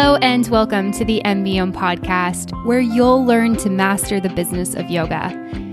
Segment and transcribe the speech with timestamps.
[0.00, 4.88] Hello, and welcome to the MBOM podcast, where you'll learn to master the business of
[4.88, 5.28] yoga.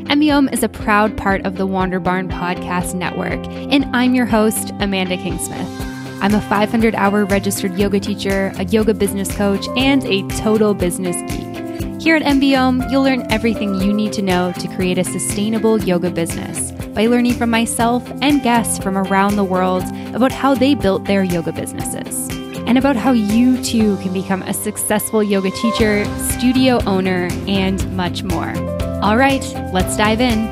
[0.09, 3.39] MBOM is a proud part of the Wander Barn Podcast Network,
[3.71, 6.21] and I'm your host, Amanda Kingsmith.
[6.21, 11.15] I'm a 500 hour registered yoga teacher, a yoga business coach, and a total business
[11.31, 12.01] geek.
[12.01, 16.11] Here at MBOM, you'll learn everything you need to know to create a sustainable yoga
[16.11, 21.05] business by learning from myself and guests from around the world about how they built
[21.05, 22.36] their yoga businesses
[22.67, 28.23] and about how you too can become a successful yoga teacher, studio owner, and much
[28.23, 28.53] more.
[29.01, 30.47] All right, let's dive in.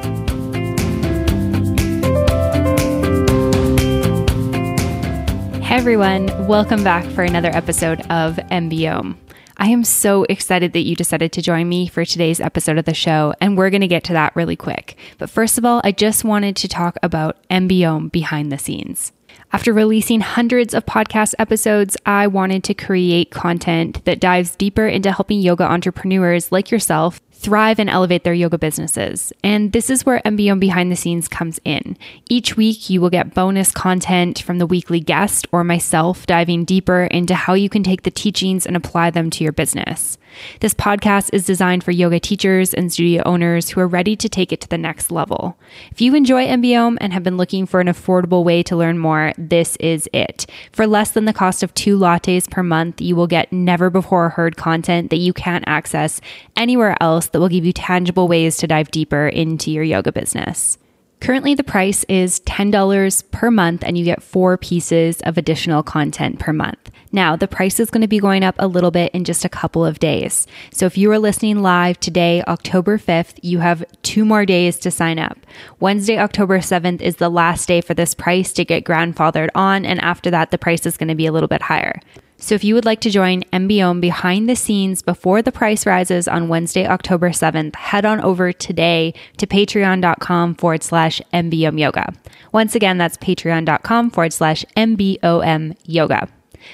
[5.61, 9.17] Hey everyone, welcome back for another episode of MBOM.
[9.57, 12.93] I am so excited that you decided to join me for today's episode of the
[12.93, 14.97] show, and we're going to get to that really quick.
[15.17, 19.11] But first of all, I just wanted to talk about MBOM behind the scenes.
[19.55, 25.13] After releasing hundreds of podcast episodes, I wanted to create content that dives deeper into
[25.13, 29.31] helping yoga entrepreneurs like yourself thrive and elevate their yoga businesses.
[29.43, 31.95] And this is where MBOM Behind the Scenes comes in.
[32.27, 37.03] Each week, you will get bonus content from the weekly guest or myself diving deeper
[37.03, 40.17] into how you can take the teachings and apply them to your business.
[40.59, 44.51] This podcast is designed for yoga teachers and studio owners who are ready to take
[44.51, 45.57] it to the next level.
[45.91, 49.33] If you enjoy MBOM and have been looking for an affordable way to learn more,
[49.37, 50.45] this is it.
[50.71, 54.29] For less than the cost of two lattes per month, you will get never before
[54.29, 56.19] heard content that you can't access
[56.55, 60.77] anywhere else that will give you tangible ways to dive deeper into your yoga business.
[61.19, 66.39] Currently, the price is $10 per month, and you get four pieces of additional content
[66.39, 66.91] per month.
[67.15, 69.49] Now, the price is going to be going up a little bit in just a
[69.49, 70.47] couple of days.
[70.73, 74.91] So, if you are listening live today, October 5th, you have two more days to
[74.91, 75.37] sign up.
[75.79, 80.01] Wednesday, October 7th is the last day for this price to get grandfathered on, and
[80.01, 82.01] after that, the price is going to be a little bit higher.
[82.37, 86.27] So if you would like to join MBOM behind the scenes before the price rises
[86.27, 92.13] on Wednesday, October 7th, head on over today to patreon.com forward slash MBOM yoga.
[92.51, 96.27] Once again, that's patreon.com forward slash MBOM yoga.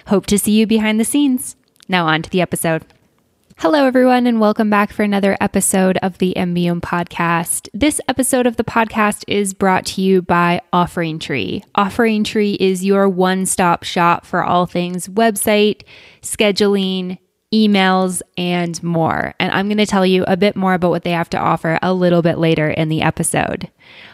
[0.07, 1.55] Hope to see you behind the scenes.
[1.87, 2.85] Now on to the episode.
[3.57, 7.69] Hello, everyone, and welcome back for another episode of the MBM podcast.
[7.75, 11.63] This episode of the podcast is brought to you by Offering Tree.
[11.75, 15.83] Offering Tree is your one stop shop for all things website,
[16.23, 17.19] scheduling,
[17.53, 19.33] emails, and more.
[19.39, 21.77] And I'm going to tell you a bit more about what they have to offer
[21.81, 23.69] a little bit later in the episode.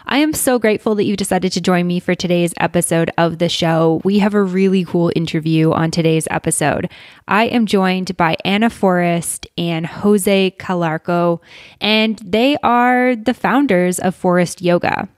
[0.05, 3.49] I am so grateful that you decided to join me for today's episode of the
[3.49, 4.01] show.
[4.03, 6.89] We have a really cool interview on today's episode.
[7.27, 11.39] I am joined by Anna Forrest and Jose Calarco,
[11.79, 15.09] and they are the founders of Forrest Yoga.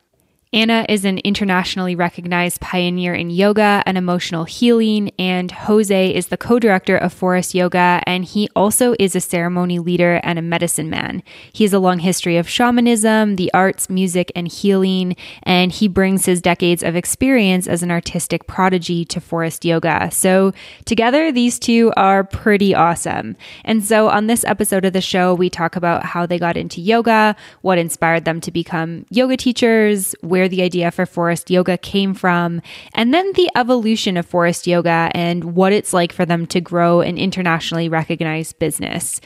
[0.51, 6.37] Anna is an internationally recognized pioneer in yoga and emotional healing, and Jose is the
[6.37, 10.89] co director of Forrest Yoga, and he also is a ceremony leader and a medicine
[10.89, 11.21] man.
[11.53, 16.25] He has a long history of shamanism, the arts, music, and healing, and he brings
[16.25, 20.09] his decades of experience as an artistic prodigy to Forrest Yoga.
[20.11, 23.35] So, together, these two are pretty awesome.
[23.63, 26.81] And so, on this episode of the show, we talk about how they got into
[26.81, 31.77] yoga, what inspired them to become yoga teachers, where where the idea for Forrest yoga
[31.77, 32.61] came from,
[32.93, 37.01] and then the evolution of Forrest yoga and what it's like for them to grow
[37.01, 39.19] an internationally recognized business.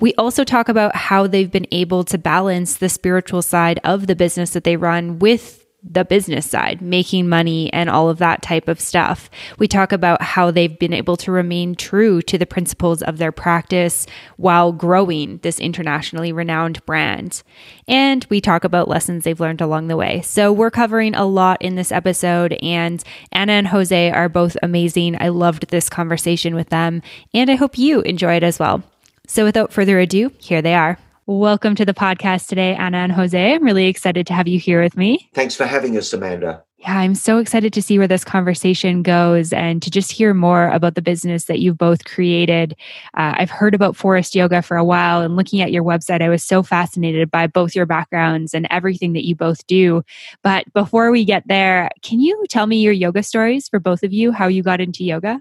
[0.00, 4.16] We also talk about how they've been able to balance the spiritual side of the
[4.16, 8.68] business that they run with the business side, making money and all of that type
[8.68, 9.30] of stuff.
[9.58, 13.32] We talk about how they've been able to remain true to the principles of their
[13.32, 17.42] practice while growing this internationally renowned brand.
[17.88, 20.20] And we talk about lessons they've learned along the way.
[20.20, 23.02] So we're covering a lot in this episode, and
[23.32, 25.16] Anna and Jose are both amazing.
[25.20, 27.02] I loved this conversation with them,
[27.32, 28.82] and I hope you enjoy it as well.
[29.26, 30.98] So without further ado, here they are.
[31.30, 33.54] Welcome to the podcast today, Anna and Jose.
[33.54, 35.30] I'm really excited to have you here with me.
[35.32, 36.64] Thanks for having us, Amanda.
[36.78, 40.66] Yeah, I'm so excited to see where this conversation goes and to just hear more
[40.70, 42.72] about the business that you've both created.
[43.16, 46.28] Uh, I've heard about Forrest Yoga for a while, and looking at your website, I
[46.28, 50.02] was so fascinated by both your backgrounds and everything that you both do.
[50.42, 54.12] But before we get there, can you tell me your yoga stories for both of
[54.12, 55.40] you, how you got into yoga?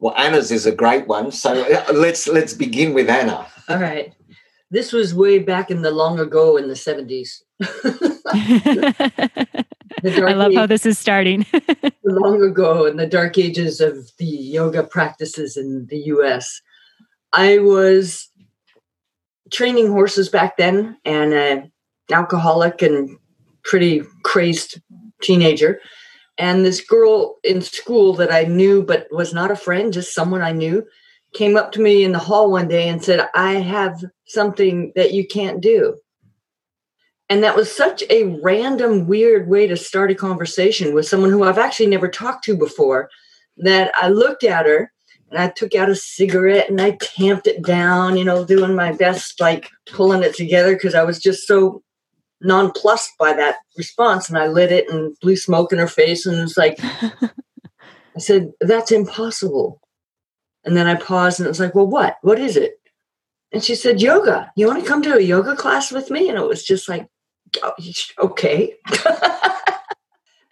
[0.00, 1.32] Well, Anna's is a great one.
[1.32, 3.46] So uh, let's let's begin with Anna.
[3.70, 4.12] All right.
[4.70, 7.42] This was way back in the long ago in the 70s.
[10.04, 11.46] I love age, how this is starting.
[12.04, 16.60] long ago in the dark ages of the yoga practices in the US.
[17.32, 18.28] I was
[19.52, 21.72] training horses back then and an
[22.10, 23.16] alcoholic and
[23.62, 24.80] pretty crazed
[25.22, 25.80] teenager
[26.36, 30.42] And this girl in school that I knew but was not a friend, just someone
[30.42, 30.84] I knew,
[31.34, 35.12] came up to me in the hall one day and said, I have something that
[35.12, 35.98] you can't do.
[37.28, 41.42] And that was such a random, weird way to start a conversation with someone who
[41.42, 43.10] I've actually never talked to before.
[43.56, 44.92] That I looked at her
[45.30, 48.92] and I took out a cigarette and I tamped it down, you know, doing my
[48.92, 51.82] best, like pulling it together because I was just so
[52.40, 54.28] nonplussed by that response.
[54.28, 58.18] And I lit it and blew smoke in her face and it was like, I
[58.18, 59.80] said, That's impossible.
[60.64, 62.16] And then I paused and it was like, Well, what?
[62.22, 62.80] What is it?
[63.52, 64.50] And she said, Yoga.
[64.56, 66.28] You want to come to a yoga class with me?
[66.28, 67.08] And it was just like,
[67.62, 67.72] oh,
[68.18, 68.74] Okay.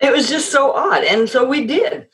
[0.01, 1.05] it was just so odd.
[1.05, 2.07] And so we did.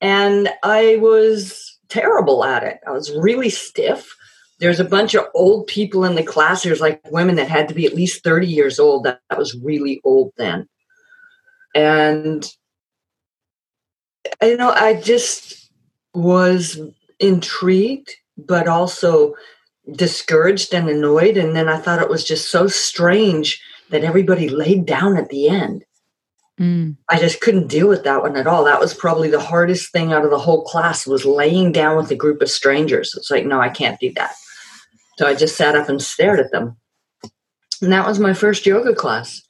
[0.00, 2.78] And I was terrible at it.
[2.86, 4.14] I was really stiff.
[4.58, 6.62] There's a bunch of old people in the class.
[6.62, 9.04] There's like women that had to be at least 30 years old.
[9.04, 10.68] That, that was really old then.
[11.74, 12.48] And,
[14.42, 15.70] you know, I just
[16.14, 16.80] was
[17.20, 19.34] intrigued, but also
[19.92, 21.36] discouraged and annoyed.
[21.36, 25.48] And then I thought it was just so strange that everybody laid down at the
[25.48, 25.84] end.
[26.58, 26.96] Mm.
[27.10, 28.64] I just couldn't deal with that one at all.
[28.64, 32.10] That was probably the hardest thing out of the whole class was laying down with
[32.10, 33.14] a group of strangers.
[33.16, 34.34] It's like, no, I can't do that.
[35.18, 36.76] So I just sat up and stared at them.
[37.82, 39.42] And that was my first yoga class.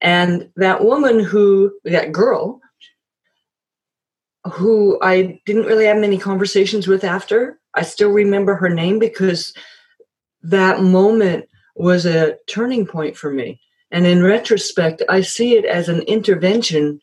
[0.00, 2.60] And that woman who, that girl,
[4.44, 9.54] who I didn't really have many conversations with after, I still remember her name because
[10.42, 11.46] that moment
[11.76, 13.60] was a turning point for me.
[13.90, 17.00] And in retrospect, I see it as an intervention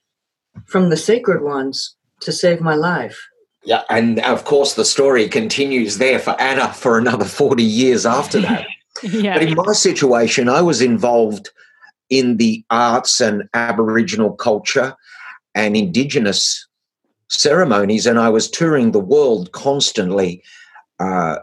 [0.65, 3.27] from the sacred ones to save my life.
[3.63, 8.39] Yeah, and of course, the story continues there for Anna for another 40 years after
[8.41, 8.65] that.
[9.03, 9.33] yeah.
[9.33, 11.49] But in my situation, I was involved
[12.09, 14.95] in the arts and Aboriginal culture
[15.53, 16.66] and Indigenous
[17.29, 20.43] ceremonies, and I was touring the world constantly
[20.99, 21.37] uh,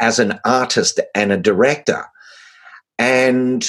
[0.00, 2.04] as an artist and a director.
[2.98, 3.68] And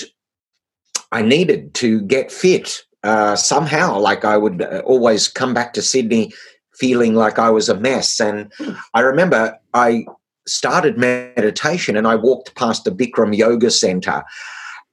[1.12, 4.00] I needed to get fit uh, somehow.
[4.00, 6.34] Like I would uh, always come back to Sydney
[6.74, 8.20] feeling like I was a mess.
[8.20, 8.52] And
[8.94, 10.06] I remember I
[10.46, 14.24] started meditation and I walked past the Bikram Yoga Center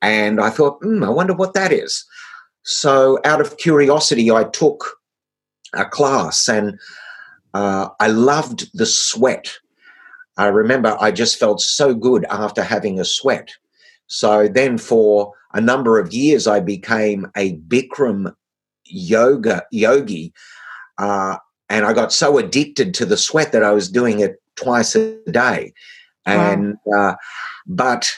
[0.02, 2.04] and I thought, hmm, I wonder what that is.
[2.62, 4.96] So, out of curiosity, I took
[5.76, 6.78] a class and
[7.54, 9.52] uh, I loved the sweat.
[10.36, 13.50] I remember I just felt so good after having a sweat.
[14.08, 18.34] So then for a number of years, I became a Bikram
[18.84, 20.32] yoga yogi.
[20.98, 21.36] Uh,
[21.68, 25.16] and I got so addicted to the sweat that I was doing it twice a
[25.30, 25.72] day.
[26.26, 27.10] And, wow.
[27.10, 27.16] uh,
[27.66, 28.10] but,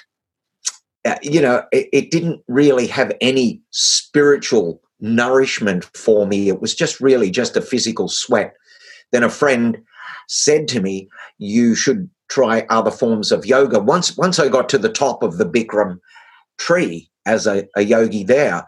[1.05, 6.49] uh, you know, it, it didn't really have any spiritual nourishment for me.
[6.49, 8.55] It was just really just a physical sweat.
[9.13, 9.79] Then a friend
[10.29, 11.09] said to me,
[11.39, 13.79] You should try other forms of yoga.
[13.79, 15.99] Once once I got to the top of the Bikram
[16.59, 18.67] tree as a, a yogi there,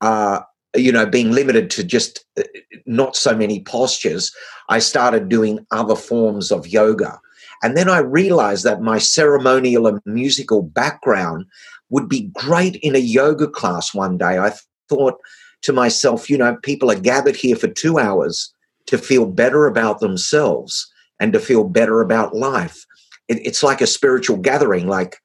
[0.00, 0.40] uh,
[0.74, 2.42] you know, being limited to just uh,
[2.86, 4.34] not so many postures,
[4.68, 7.20] I started doing other forms of yoga.
[7.62, 11.46] And then I realized that my ceremonial and musical background
[11.88, 14.38] would be great in a yoga class one day.
[14.38, 14.52] I
[14.88, 15.14] thought
[15.62, 18.52] to myself, you know, people are gathered here for two hours
[18.86, 22.86] to feel better about themselves and to feel better about life.
[23.28, 25.16] It, it's like a spiritual gathering, like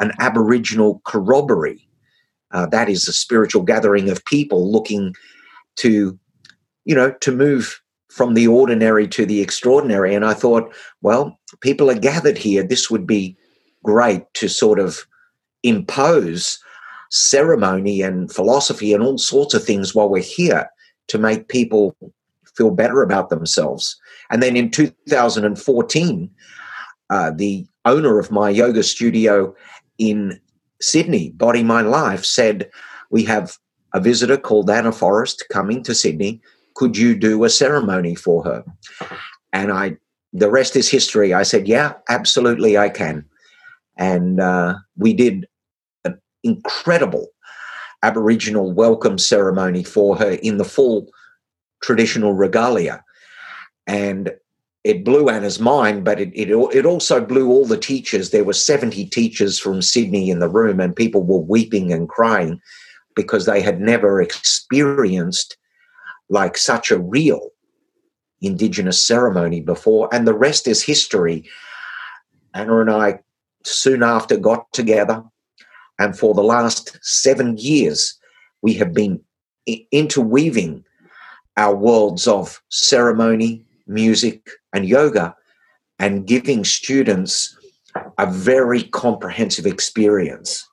[0.00, 1.86] an Aboriginal corroboree.
[2.50, 5.14] Uh, that is a spiritual gathering of people looking
[5.76, 6.18] to,
[6.84, 10.14] you know, to move from the ordinary to the extraordinary.
[10.14, 12.62] And I thought, well, people are gathered here.
[12.62, 13.36] This would be
[13.84, 15.06] great to sort of
[15.62, 16.58] impose
[17.10, 20.68] ceremony and philosophy and all sorts of things while we're here
[21.08, 21.96] to make people
[22.56, 23.96] feel better about themselves.
[24.30, 26.30] And then in 2014,
[27.10, 29.54] uh, the owner of my yoga studio
[29.96, 30.38] in
[30.80, 32.70] Sydney, Body Mind Life, said,
[33.10, 33.56] We have
[33.94, 36.40] a visitor called Anna Forrest coming to Sydney.
[36.74, 38.64] Could you do a ceremony for her?
[39.52, 39.96] And I,
[40.32, 41.32] the rest is history.
[41.32, 43.24] I said, Yeah, absolutely, I can.
[43.96, 45.46] And uh, we did
[46.42, 47.28] incredible
[48.02, 51.08] Aboriginal welcome ceremony for her in the full
[51.82, 53.04] traditional regalia.
[53.86, 54.32] And
[54.84, 58.30] it blew Anna's mind, but it, it, it also blew all the teachers.
[58.30, 62.60] There were 70 teachers from Sydney in the room, and people were weeping and crying
[63.14, 65.56] because they had never experienced
[66.28, 67.50] like such a real
[68.40, 70.08] Indigenous ceremony before.
[70.12, 71.48] And the rest is history.
[72.54, 73.18] Anna and I
[73.64, 75.24] soon after got together,
[75.98, 78.18] and for the last seven years,
[78.62, 79.20] we have been
[79.92, 80.84] interweaving
[81.56, 85.34] our worlds of ceremony, music, and yoga,
[85.98, 87.56] and giving students
[88.18, 90.64] a very comprehensive experience.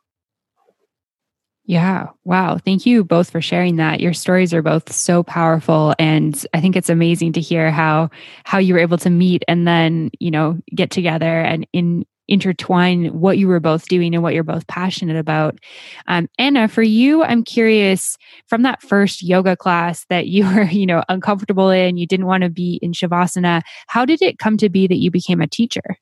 [1.68, 2.10] Yeah.
[2.26, 2.60] Wow.
[2.64, 4.00] Thank you both for sharing that.
[4.00, 8.12] Your stories are both so powerful and I think it's amazing to hear how
[8.44, 13.08] how you were able to meet and then, you know, get together and in intertwine
[13.08, 15.60] what you were both doing and what you're both passionate about.
[16.08, 18.18] Um, Anna, for you, I'm curious
[18.48, 22.44] from that first yoga class that you were, you know, uncomfortable in, you didn't want
[22.44, 23.62] to be in Shavasana.
[23.88, 25.98] How did it come to be that you became a teacher?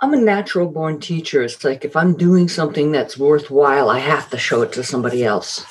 [0.00, 1.42] I'm a natural born teacher.
[1.42, 5.24] It's like if I'm doing something that's worthwhile, I have to show it to somebody
[5.24, 5.64] else.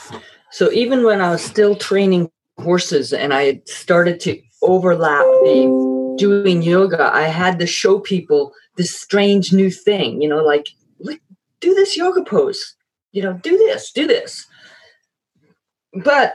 [0.52, 6.62] So even when I was still training horses and I started to overlap the doing
[6.62, 10.68] yoga, I had to show people this strange new thing, you know, like,
[11.60, 12.76] do this yoga pose,
[13.12, 14.46] you know, do this, do this.
[16.04, 16.34] But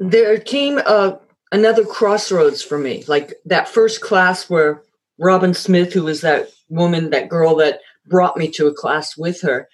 [0.00, 1.20] there came a,
[1.52, 4.82] another crossroads for me, like that first class where
[5.18, 9.40] Robin Smith, who was that woman, that girl that brought me to a class with
[9.42, 9.68] her,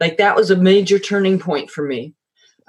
[0.00, 2.14] like that was a major turning point for me.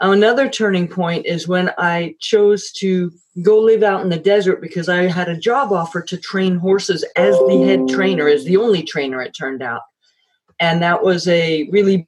[0.01, 3.11] Another turning point is when I chose to
[3.43, 7.05] go live out in the desert because I had a job offer to train horses
[7.15, 9.83] as the head trainer, as the only trainer, it turned out.
[10.59, 12.07] And that was a really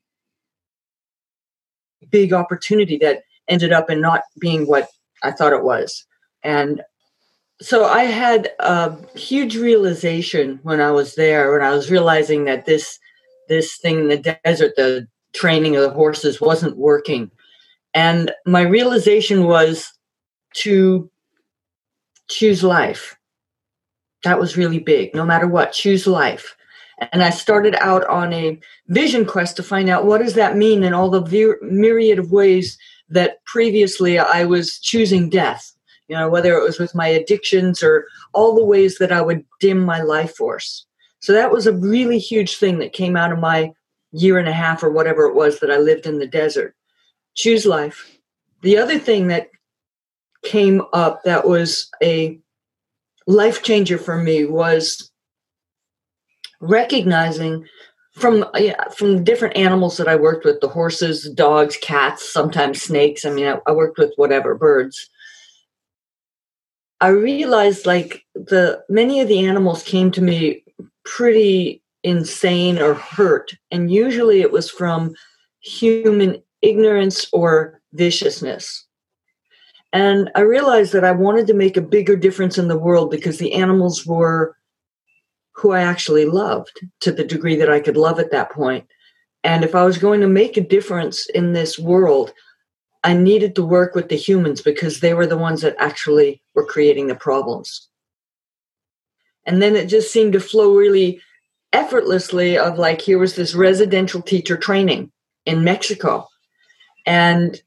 [2.10, 4.90] big opportunity that ended up in not being what
[5.22, 6.04] I thought it was.
[6.42, 6.82] And
[7.62, 12.66] so I had a huge realization when I was there, when I was realizing that
[12.66, 12.98] this
[13.50, 17.30] this thing in the desert, the training of the horses, wasn't working.
[17.94, 19.92] And my realization was
[20.56, 21.10] to
[22.30, 23.16] choose life.
[24.24, 25.14] That was really big.
[25.14, 26.56] No matter what, choose life.
[27.12, 30.84] And I started out on a vision quest to find out what does that mean
[30.84, 32.78] in all the myriad of ways
[33.10, 35.74] that previously I was choosing death
[36.08, 39.46] you know, whether it was with my addictions or all the ways that I would
[39.60, 40.86] dim my life force.
[41.20, 43.72] So that was a really huge thing that came out of my
[44.12, 46.76] year and a half or whatever it was that I lived in the desert.
[47.36, 48.18] Choose life.
[48.62, 49.50] The other thing that
[50.44, 52.40] came up that was a
[53.28, 55.12] life changer for me was
[56.60, 57.66] recognizing
[58.12, 63.26] from yeah, from different animals that I worked with the horses, dogs, cats, sometimes snakes.
[63.26, 65.10] I mean, I, I worked with whatever birds
[67.04, 70.64] I realized like the many of the animals came to me
[71.04, 75.14] pretty insane or hurt, and usually it was from
[75.60, 78.86] human ignorance or viciousness.
[79.92, 83.38] And I realized that I wanted to make a bigger difference in the world because
[83.38, 84.58] the animals were
[85.52, 88.88] who I actually loved to the degree that I could love at that point.
[89.44, 92.34] And if I was going to make a difference in this world,
[93.04, 96.66] I needed to work with the humans because they were the ones that actually were
[96.66, 97.90] creating the problems.
[99.46, 101.22] And then it just seemed to flow really
[101.74, 105.12] effortlessly of like here was this residential teacher training
[105.46, 106.28] in Mexico.
[107.06, 107.62] And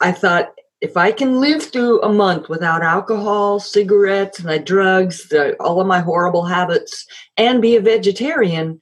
[0.00, 5.56] I thought if I can live through a month without alcohol, cigarettes, my drugs, the,
[5.60, 8.80] all of my horrible habits, and be a vegetarian,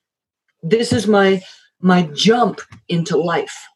[0.63, 1.43] this is my
[1.81, 3.69] my jump into life.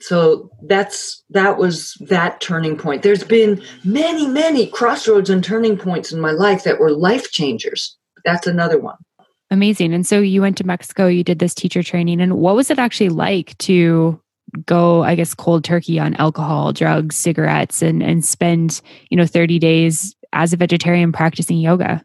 [0.00, 3.02] So that's that was that turning point.
[3.02, 7.96] There's been many many crossroads and turning points in my life that were life changers.
[8.24, 8.96] That's another one
[9.50, 12.70] amazing and so you went to mexico you did this teacher training and what was
[12.70, 14.20] it actually like to
[14.64, 19.58] go i guess cold turkey on alcohol drugs cigarettes and and spend you know 30
[19.58, 22.04] days as a vegetarian practicing yoga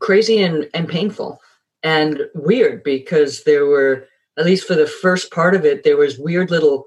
[0.00, 1.40] crazy and and painful
[1.82, 6.18] and weird because there were at least for the first part of it, there was
[6.18, 6.86] weird little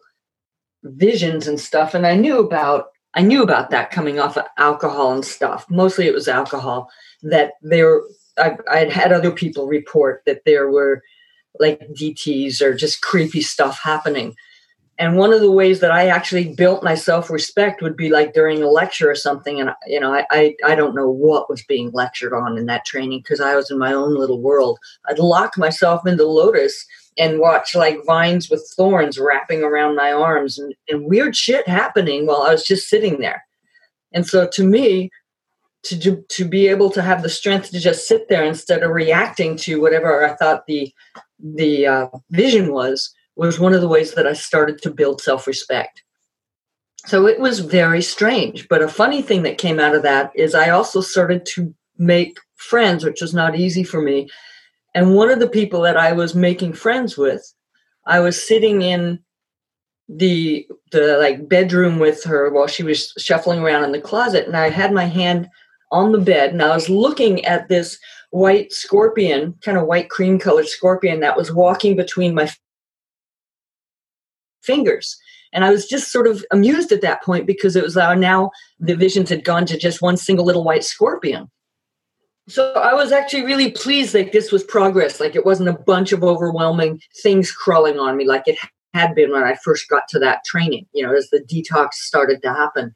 [0.84, 1.94] visions and stuff.
[1.94, 5.66] And I knew about I knew about that coming off of alcohol and stuff.
[5.70, 6.90] Mostly it was alcohol
[7.24, 8.02] that there
[8.40, 11.04] I I'd had other people report that there were
[11.60, 14.36] like DTs or just creepy stuff happening.
[15.00, 18.34] And one of the ways that I actually built my self respect would be like
[18.34, 19.62] during a lecture or something.
[19.62, 22.86] And, you know, I, I, I don't know what was being lectured on in that
[22.86, 24.78] training because I was in my own little world.
[25.08, 26.86] I'd lock myself into Lotus
[27.18, 32.26] and watch like vines with thorns wrapping around my arms and, and weird shit happening
[32.26, 33.46] while I was just sitting there.
[34.12, 35.12] And so to me,
[35.84, 38.92] to do, to be able to have the strength to just sit there instead of
[38.92, 40.94] reacting to whatever I thought the
[41.42, 45.48] the uh, vision was was one of the ways that I started to build self
[45.48, 46.04] respect.
[47.06, 50.54] So it was very strange, but a funny thing that came out of that is
[50.54, 54.28] I also started to make friends, which was not easy for me,
[54.94, 57.54] and one of the people that I was making friends with,
[58.06, 59.20] I was sitting in
[60.10, 64.58] the the like bedroom with her while she was shuffling around in the closet and
[64.58, 65.48] I had my hand
[65.92, 67.98] on the bed and I was looking at this
[68.32, 72.50] white scorpion, kind of white cream colored scorpion that was walking between my
[74.62, 75.18] fingers.
[75.52, 78.52] And I was just sort of amused at that point because it was uh, now
[78.80, 81.50] the visions had gone to just one single little white scorpion.
[82.48, 86.12] So I was actually really pleased that this was progress, like it wasn't a bunch
[86.12, 88.58] of overwhelming things crawling on me like it
[88.94, 92.42] had been when I first got to that training, you know, as the detox started
[92.42, 92.96] to happen.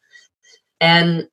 [0.80, 1.28] And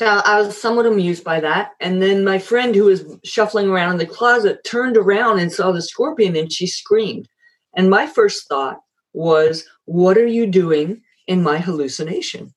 [0.00, 1.72] I was somewhat amused by that.
[1.80, 5.72] And then my friend who was shuffling around in the closet turned around and saw
[5.72, 7.28] the scorpion and she screamed.
[7.76, 8.80] And my first thought
[9.12, 12.54] was, What are you doing in my hallucination?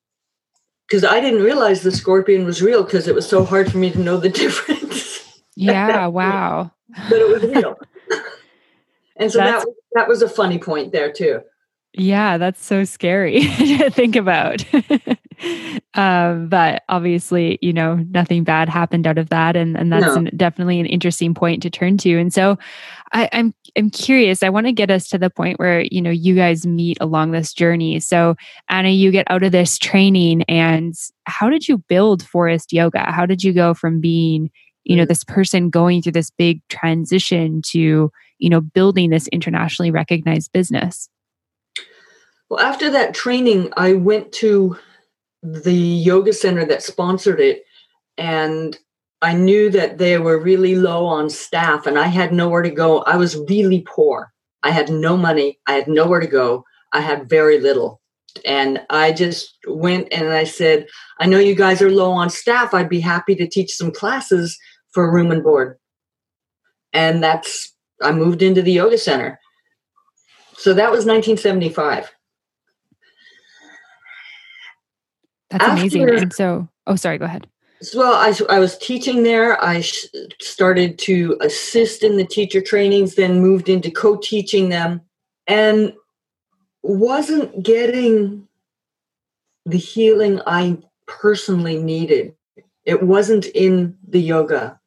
[0.88, 3.92] Because I didn't realize the scorpion was real because it was so hard for me
[3.92, 5.42] to know the difference.
[5.56, 6.72] Yeah, wow.
[7.10, 7.76] But it was real.
[9.16, 11.42] and so that, that was a funny point there too.
[11.94, 14.64] Yeah, that's so scary to think about.
[15.94, 20.16] Um, but obviously, you know, nothing bad happened out of that, and and that's no.
[20.16, 22.18] an, definitely an interesting point to turn to.
[22.18, 22.58] And so,
[23.14, 24.44] I, I'm I'm curious.
[24.44, 27.32] I want to get us to the point where you know you guys meet along
[27.32, 28.00] this journey.
[28.00, 28.36] So,
[28.70, 30.94] Anna, you get out of this training, and
[31.26, 33.12] how did you build Forrest Yoga?
[33.12, 34.50] How did you go from being
[34.84, 35.10] you know mm.
[35.10, 41.10] this person going through this big transition to you know building this internationally recognized business?
[42.52, 44.78] Well, after that training, I went to
[45.44, 47.64] the yoga center that sponsored it,
[48.18, 48.78] and
[49.22, 53.02] I knew that they were really low on staff, and I had nowhere to go.
[53.04, 54.32] I was really poor.
[54.64, 55.60] I had no money.
[55.68, 56.64] I had nowhere to go.
[56.94, 58.02] I had very little.
[58.46, 60.88] And I just went and I said,
[61.20, 62.74] I know you guys are low on staff.
[62.74, 64.58] I'd be happy to teach some classes
[64.94, 65.78] for room and board.
[66.94, 69.40] And that's, I moved into the yoga center.
[70.56, 72.12] So that was 1975.
[75.52, 76.10] That's After, amazing.
[76.10, 77.46] And so, oh, sorry, go ahead.
[77.94, 79.62] Well, I, I was teaching there.
[79.64, 80.06] I sh-
[80.40, 85.02] started to assist in the teacher trainings, then moved into co teaching them,
[85.48, 85.94] and
[86.84, 88.48] wasn't getting
[89.66, 92.34] the healing I personally needed.
[92.86, 94.80] It wasn't in the yoga.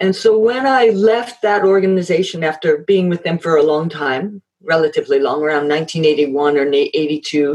[0.00, 4.42] And so when I left that organization after being with them for a long time,
[4.62, 7.54] relatively long, around 1981 or 82,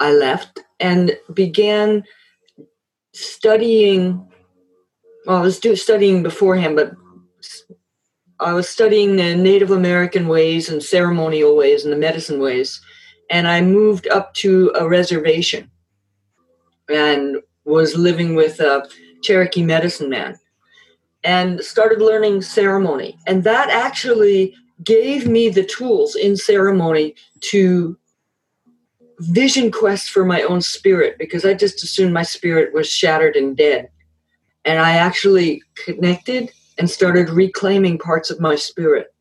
[0.00, 2.04] I left and began
[3.12, 4.26] studying.
[5.26, 6.92] Well, I was studying beforehand, but
[8.40, 12.80] I was studying the Native American ways and ceremonial ways and the medicine ways.
[13.30, 15.70] And I moved up to a reservation
[16.88, 18.88] and was living with a
[19.22, 20.38] Cherokee medicine man
[21.24, 23.18] and started learning ceremony.
[23.26, 27.98] And that actually gave me the tools in ceremony to
[29.20, 33.56] vision quest for my own spirit because I just assumed my spirit was shattered and
[33.56, 33.90] dead.
[34.64, 39.12] And I actually connected and started reclaiming parts of my spirit.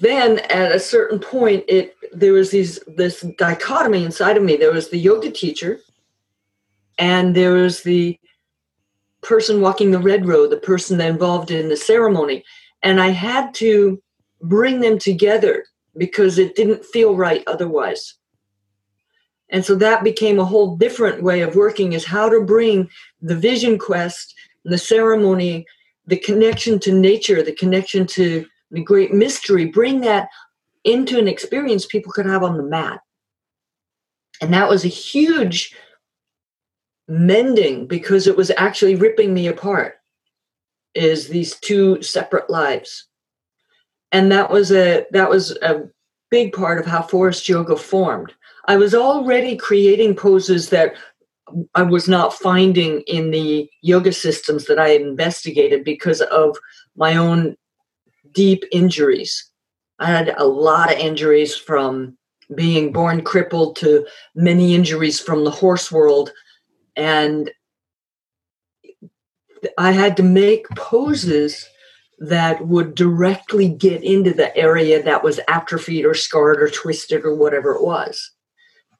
[0.00, 4.56] Then at a certain point it there was these this dichotomy inside of me.
[4.56, 5.80] There was the yoga teacher
[6.98, 8.18] and there was the
[9.22, 12.44] person walking the red road, the person that involved in the ceremony.
[12.82, 14.00] And I had to
[14.40, 15.64] bring them together
[15.96, 18.14] because it didn't feel right otherwise.
[19.50, 22.88] And so that became a whole different way of working is how to bring
[23.22, 25.66] the vision quest, the ceremony,
[26.06, 30.28] the connection to nature, the connection to the great mystery, bring that
[30.84, 33.00] into an experience people could have on the mat.
[34.40, 35.74] And that was a huge
[37.08, 39.94] mending because it was actually ripping me apart
[40.94, 43.07] is these two separate lives
[44.12, 45.82] and that was a that was a
[46.30, 48.32] big part of how Forrest yoga formed.
[48.66, 50.94] I was already creating poses that
[51.74, 56.54] i was not finding in the yoga systems that i investigated because of
[56.94, 57.56] my own
[58.32, 59.50] deep injuries.
[59.98, 62.16] I had a lot of injuries from
[62.54, 66.32] being born crippled to many injuries from the horse world.
[66.96, 67.50] And
[69.76, 71.66] i had to make poses
[72.20, 77.34] that would directly get into the area that was atrophied or scarred or twisted or
[77.34, 78.32] whatever it was.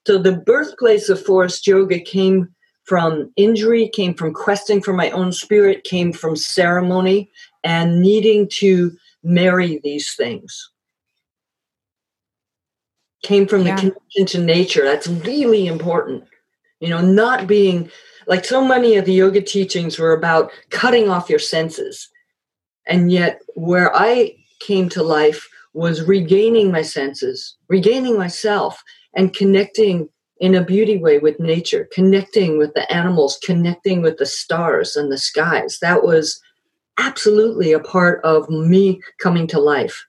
[0.06, 2.48] So the birthplace of Forrest yoga came
[2.84, 7.30] from injury, came from questing for my own spirit, came from ceremony
[7.62, 10.70] and needing to marry these things.
[13.22, 13.74] Came from yeah.
[13.74, 14.84] the connection to nature.
[14.84, 16.24] That's really important.
[16.80, 17.90] You know, not being
[18.28, 22.08] like so many of the yoga teachings were about cutting off your senses
[22.88, 28.82] and yet, where I came to life was regaining my senses, regaining myself,
[29.14, 30.08] and connecting
[30.40, 35.12] in a beauty way with nature, connecting with the animals, connecting with the stars and
[35.12, 35.78] the skies.
[35.80, 36.40] That was
[36.98, 40.04] absolutely a part of me coming to life.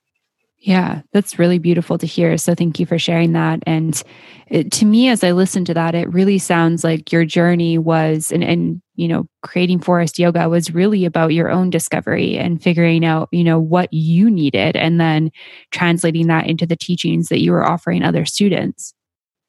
[0.62, 2.38] Yeah, that's really beautiful to hear.
[2.38, 3.62] So thank you for sharing that.
[3.66, 4.02] And
[4.48, 8.32] it, to me, as I listen to that, it really sounds like your journey was,
[8.32, 13.06] and, and, you know, creating Forrest yoga was really about your own discovery and figuring
[13.06, 15.32] out, you know, what you needed and then
[15.72, 18.94] translating that into the teachings that you were offering other students.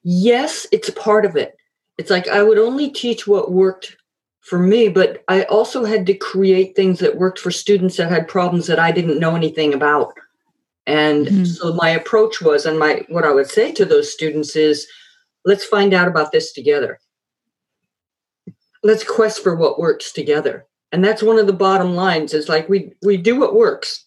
[0.03, 1.57] Yes, it's part of it.
[1.97, 3.97] It's like I would only teach what worked
[4.39, 8.29] for me, but I also had to create things that worked for students that had
[8.29, 10.13] problems that I didn't know anything about.
[10.87, 11.43] And mm-hmm.
[11.43, 14.87] so my approach was, and my what I would say to those students is,
[15.43, 16.99] let's find out about this together.
[18.83, 20.65] Let's quest for what works together.
[20.91, 24.05] And that's one of the bottom lines is like we we do what works.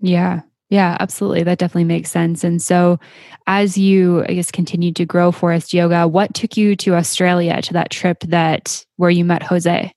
[0.00, 0.42] Yeah.
[0.70, 1.42] Yeah, absolutely.
[1.42, 2.44] That definitely makes sense.
[2.44, 3.00] And so,
[3.48, 7.72] as you, I guess, continued to grow Forrest Yoga, what took you to Australia to
[7.72, 9.92] that trip that where you met Jose?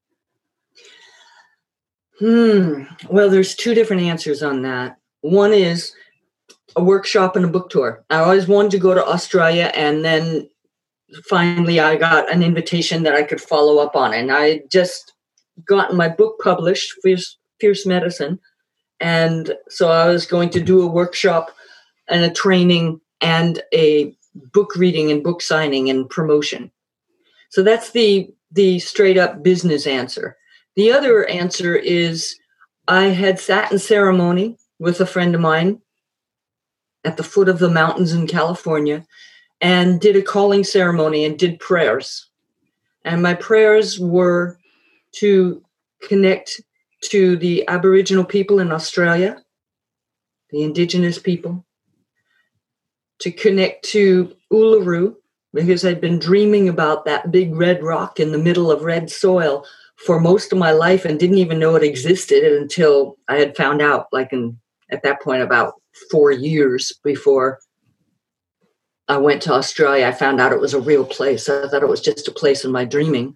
[2.20, 2.84] Hmm.
[3.08, 4.98] Well, there's two different answers on that.
[5.22, 5.94] One is
[6.76, 8.04] a workshop and a book tour.
[8.10, 10.50] I always wanted to go to Australia, and then
[11.28, 14.14] finally I got an invitation that I could follow up on.
[14.14, 15.14] And I just
[15.68, 18.40] gotten my book published, Fierce, Fierce Medicine.
[19.00, 21.52] And so I was going to do a workshop
[22.08, 24.16] and a training and a
[24.54, 26.72] book reading and book signing and promotion.
[27.50, 30.38] So that's the the straight up business answer.
[30.76, 32.36] The other answer is
[32.88, 35.82] I had sat in ceremony with a friend of mine
[37.04, 39.06] at the foot of the mountains in California
[39.64, 42.28] and did a calling ceremony and did prayers.
[43.06, 44.60] And my prayers were
[45.14, 45.64] to
[46.02, 46.62] connect
[47.06, 49.42] to the Aboriginal people in Australia,
[50.50, 51.66] the Indigenous people,
[53.20, 55.16] to connect to Uluru,
[55.54, 59.66] because I'd been dreaming about that big red rock in the middle of red soil
[59.96, 63.82] for most of my life and didn't even know it existed until I had found
[63.82, 65.76] out, like in at that point about
[66.12, 67.60] four years before
[69.14, 70.08] I went to Australia.
[70.08, 71.48] I found out it was a real place.
[71.50, 73.36] I thought it was just a place in my dreaming.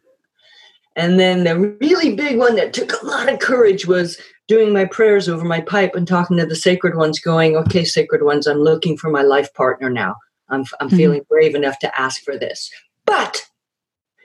[0.95, 4.85] And then the really big one that took a lot of courage was doing my
[4.85, 8.57] prayers over my pipe and talking to the sacred ones, going, Okay, sacred ones, I'm
[8.57, 10.15] looking for my life partner now.
[10.49, 10.97] I'm, I'm mm-hmm.
[10.97, 12.71] feeling brave enough to ask for this.
[13.05, 13.45] But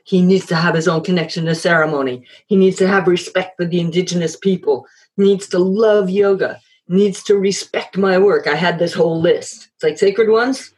[0.05, 2.25] he needs to have his own connection to ceremony.
[2.47, 4.87] He needs to have respect for the indigenous people.
[5.17, 8.47] He needs to love yoga needs to respect my work.
[8.47, 9.69] I had this whole list.
[9.75, 10.73] It's like sacred ones.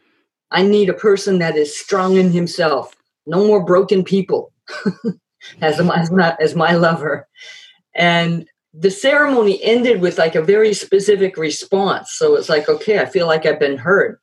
[0.51, 2.95] I need a person that is strong in himself.
[3.25, 4.53] No more broken people
[5.61, 7.27] as, my, as, my, lover.
[7.95, 12.11] And the ceremony ended with like a very specific response.
[12.11, 14.19] So it's like, okay, I feel like I've been heard.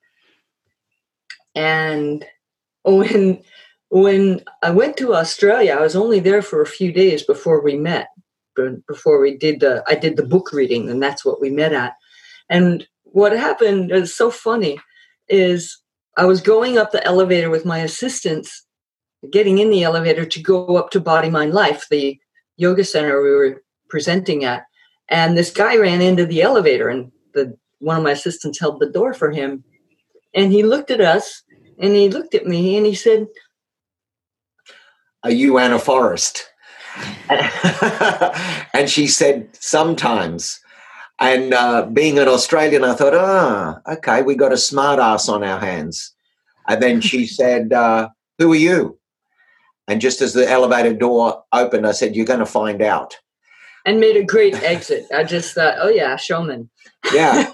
[1.55, 2.25] And
[2.85, 3.43] when
[3.89, 7.77] when I went to Australia, I was only there for a few days before we
[7.77, 8.09] met
[8.87, 11.95] before we did the I did the book reading, and that's what we met at.
[12.49, 14.79] And what happened is so funny
[15.29, 15.79] is
[16.17, 18.67] I was going up the elevator with my assistants,
[19.31, 22.19] getting in the elevator to go up to Body Mind Life, the
[22.57, 24.65] yoga center we were presenting at,
[25.09, 28.91] and this guy ran into the elevator, and the one of my assistants held the
[28.91, 29.65] door for him,
[30.35, 31.43] and he looked at us,
[31.79, 33.27] and he looked at me, and he said,
[35.25, 36.49] "Are you Anna Forrest?"
[37.29, 40.61] and she said, sometimes.
[41.23, 45.29] And uh, being an Australian, I thought, ah, oh, okay, we got a smart ass
[45.29, 46.15] on our hands.
[46.69, 48.09] And then she said, uh,
[48.39, 48.99] who are you?
[49.89, 53.17] And just as the elevator door opened, I said, you're going to find out.
[53.85, 55.07] And made a great exit.
[55.13, 56.71] I just thought, oh, yeah, showman.
[57.13, 57.53] Yeah.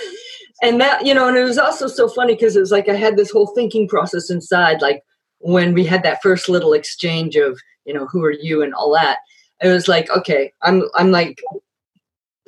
[0.62, 2.94] and that, you know, and it was also so funny because it was like I
[2.94, 5.02] had this whole thinking process inside, like
[5.38, 8.92] when we had that first little exchange of, you know who are you and all
[8.92, 9.18] that
[9.62, 11.40] it was like okay i'm i'm like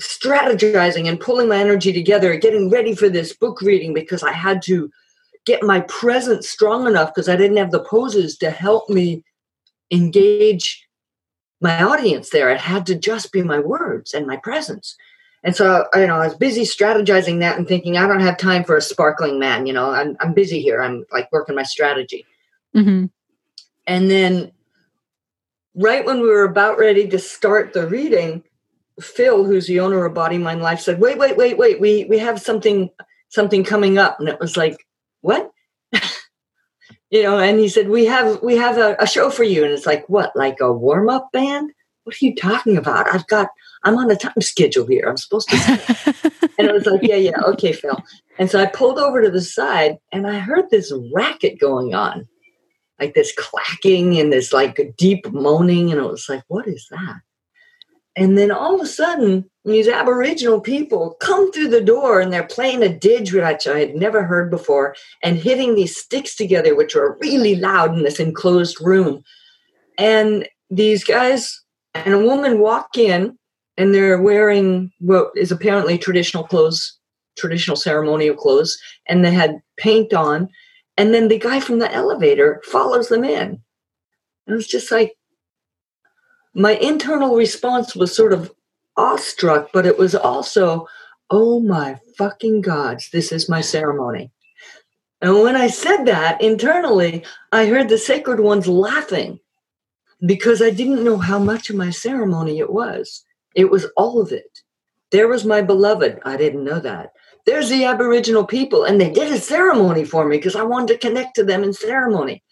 [0.00, 4.60] strategizing and pulling my energy together getting ready for this book reading because i had
[4.60, 4.90] to
[5.46, 9.22] get my presence strong enough because i didn't have the poses to help me
[9.90, 10.84] engage
[11.64, 12.50] my audience there.
[12.50, 14.96] It had to just be my words and my presence.
[15.42, 18.64] And so you know i was busy strategizing that and thinking i don't have time
[18.64, 20.80] for a sparkling man you know i'm, I'm busy here.
[20.80, 22.24] I'm like working my strategy.
[22.74, 23.04] Mm-hmm.
[23.86, 24.52] and then
[25.74, 28.42] right when we were about ready to start the reading,
[29.00, 31.80] Phil, who's the owner of Body Mind Life, said, "Wait, wait, wait, wait.
[31.80, 32.90] We we have something
[33.28, 34.76] something coming up." And it was like,
[35.20, 35.50] "What?"
[37.10, 39.72] you know, and he said, "We have we have a, a show for you." And
[39.72, 40.34] it's like, "What?
[40.34, 41.70] Like a warm up band?
[42.04, 43.12] What are you talking about?
[43.12, 43.48] I've got
[43.84, 45.06] I'm on a time schedule here.
[45.06, 46.32] I'm supposed to.
[46.58, 48.02] and I was like, yeah, yeah, okay, Phil.
[48.38, 52.26] And so I pulled over to the side and I heard this racket going on,
[52.98, 55.92] like this clacking and this like deep moaning.
[55.92, 57.20] And I was like, what is that?
[58.16, 62.46] And then all of a sudden, these Aboriginal people come through the door and they're
[62.46, 67.18] playing a didgeridoo I had never heard before and hitting these sticks together, which were
[67.20, 69.22] really loud in this enclosed room.
[69.98, 71.60] And these guys
[71.94, 73.36] and a woman walk in
[73.76, 76.98] and they're wearing what is apparently traditional clothes,
[77.36, 80.48] traditional ceremonial clothes, and they had paint on.
[80.96, 83.60] And then the guy from the elevator follows them in.
[84.46, 85.14] And it's just like,
[86.54, 88.52] my internal response was sort of
[88.96, 90.86] awestruck, but it was also,
[91.30, 94.30] oh my fucking gods, this is my ceremony.
[95.20, 99.40] And when I said that internally, I heard the sacred ones laughing
[100.24, 103.24] because I didn't know how much of my ceremony it was.
[103.54, 104.60] It was all of it.
[105.10, 106.20] There was my beloved.
[106.24, 107.12] I didn't know that.
[107.46, 111.06] There's the Aboriginal people, and they did a ceremony for me because I wanted to
[111.06, 112.42] connect to them in ceremony.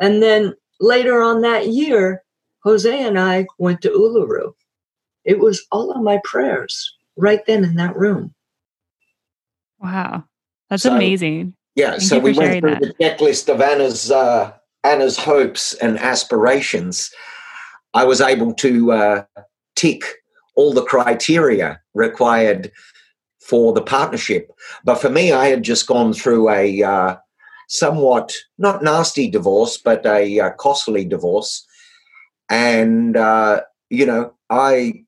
[0.00, 2.22] And then later on that year,
[2.64, 4.52] Jose and I went to Uluru.
[5.24, 8.34] It was all of my prayers right then in that room.
[9.78, 10.24] Wow.
[10.68, 11.54] That's so, amazing.
[11.74, 11.90] Yeah.
[11.90, 12.80] Thank so we went through that.
[12.80, 14.52] the checklist of Anna's uh,
[14.84, 17.10] Anna's hopes and aspirations.
[17.92, 19.24] I was able to uh,
[19.74, 20.02] tick
[20.54, 22.70] all the criteria required
[23.40, 24.52] for the partnership.
[24.84, 27.16] But for me, I had just gone through a uh,
[27.68, 31.66] somewhat not nasty divorce, but a uh, costly divorce
[32.50, 35.04] and uh, you know I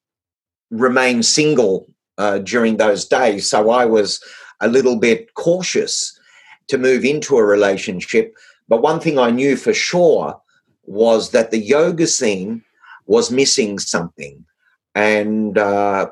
[0.70, 4.22] remained single uh, during those days, so I was
[4.60, 6.18] a little bit cautious
[6.68, 8.34] to move into a relationship.
[8.68, 10.40] But one thing I knew for sure
[10.84, 12.64] was that the yoga scene
[13.06, 14.44] was missing something,
[14.94, 16.10] and uh,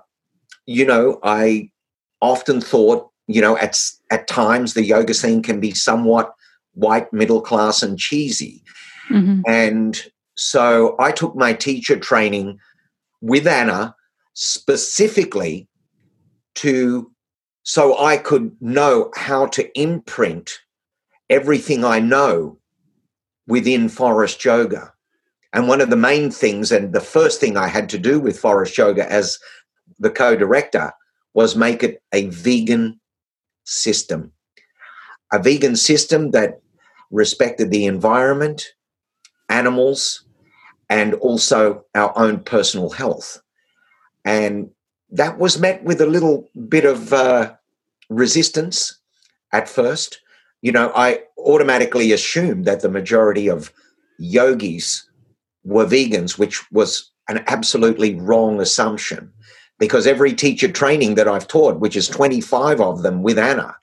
[0.67, 1.71] you know I
[2.21, 3.79] often thought you know at
[4.11, 6.35] at times the yoga scene can be somewhat
[6.75, 8.63] white middle class and cheesy
[9.11, 9.41] mm-hmm.
[9.47, 12.61] and so I took my teacher training
[13.21, 13.95] with Anna
[14.33, 15.69] specifically
[16.55, 17.13] to
[17.63, 20.59] so I could know how to imprint
[21.29, 22.59] everything I know
[23.47, 24.95] within Forrest yoga.
[25.53, 28.41] And one of the main things, and the first thing I had to do with
[28.41, 29.39] Forrest yoga as
[29.99, 30.91] the co director,
[31.35, 32.99] was make it a vegan
[33.65, 34.33] system.
[35.35, 36.63] A vegan system that
[37.11, 38.73] respected the environment,
[39.51, 40.25] animals,
[40.91, 43.41] and also our own personal health.
[44.25, 44.71] And
[45.11, 47.55] that was met with a little bit of uh,
[48.11, 48.99] resistance
[49.53, 50.21] at first.
[50.63, 53.73] You know, I automatically assumed that the majority of
[54.19, 55.09] yogis
[55.65, 59.33] were vegans, which was an absolutely wrong assumption
[59.79, 63.77] because every teacher training that I've taught, which is 25 of them with Anna,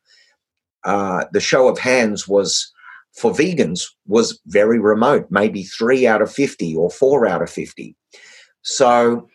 [0.83, 2.71] uh, the show of hands was
[3.17, 7.95] for vegans was very remote, maybe three out of 50 or four out of 50.
[8.62, 9.27] So,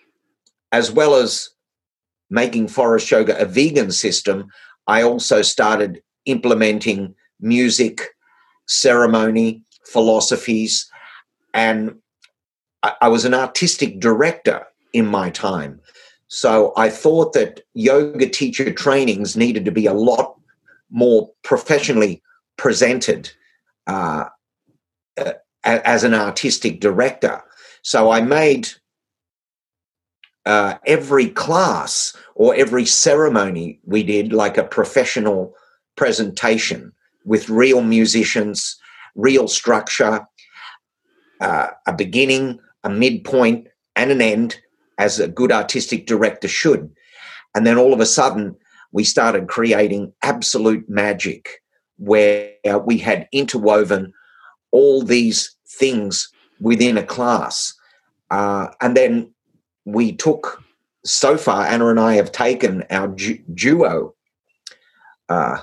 [0.71, 1.51] as well as
[2.31, 4.47] making Forrest Yoga a vegan system,
[4.87, 8.03] I also started implementing music,
[8.66, 10.88] ceremony, philosophies,
[11.53, 11.97] and
[12.83, 15.81] I, I was an artistic director in my time.
[16.29, 20.38] So I thought that yoga teacher trainings needed to be a lot
[20.90, 22.23] more professionally
[22.57, 23.31] presented
[23.87, 24.25] uh,
[25.64, 27.42] as an artistic director.
[27.83, 28.68] So I made
[30.45, 35.55] uh, every class or every ceremony we did like a professional
[35.97, 36.92] presentation
[37.25, 38.77] with real musicians,
[39.14, 40.27] real structure,
[41.40, 44.59] uh, a beginning, a midpoint, and an end,
[44.99, 46.90] as a good artistic director should.
[47.55, 48.57] And then all of a sudden,
[48.92, 51.62] we started creating absolute magic
[51.98, 54.12] where we had interwoven
[54.70, 56.28] all these things
[56.61, 57.74] within a class.
[58.31, 59.33] Uh, and then
[59.85, 60.62] we took,
[61.05, 64.14] so far, Anna and I have taken our du- duo,
[65.28, 65.59] uh,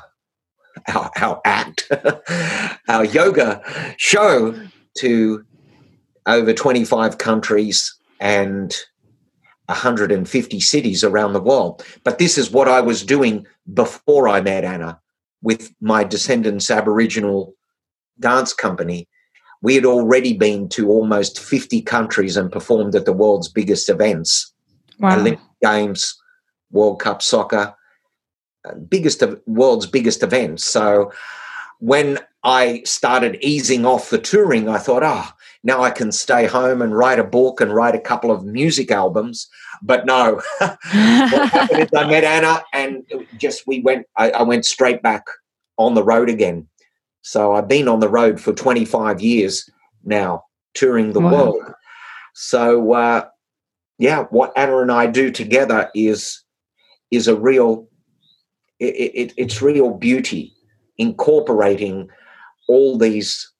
[0.93, 1.89] our, our act,
[2.87, 3.61] our yoga
[3.97, 4.55] show
[4.99, 5.45] to
[6.25, 8.75] over 25 countries and
[9.67, 11.83] 150 cities around the world.
[12.03, 14.99] But this is what I was doing before I met Anna
[15.41, 17.53] with my Descendance Aboriginal
[18.19, 19.07] dance company,
[19.61, 24.53] we had already been to almost 50 countries and performed at the world's biggest events
[24.99, 25.17] wow.
[25.19, 26.19] Olympic Games,
[26.71, 27.75] World Cup soccer,
[28.65, 30.65] uh, biggest of world's biggest events.
[30.65, 31.11] So
[31.79, 35.29] when I started easing off the touring, I thought, oh,
[35.63, 38.91] now I can stay home and write a book and write a couple of music
[38.91, 39.47] albums.
[39.81, 43.03] But no, what happened is I met Anna and
[43.37, 45.25] just we went, I, I went straight back
[45.77, 46.67] on the road again.
[47.21, 49.69] So I've been on the road for 25 years
[50.05, 50.43] now,
[50.73, 51.31] touring the wow.
[51.31, 51.73] world.
[52.33, 53.25] So, uh,
[53.97, 56.41] yeah, what Anna and I do together is
[57.11, 57.87] is a real,
[58.79, 60.53] it, it, it's real beauty,
[60.97, 62.07] incorporating
[62.67, 63.51] all these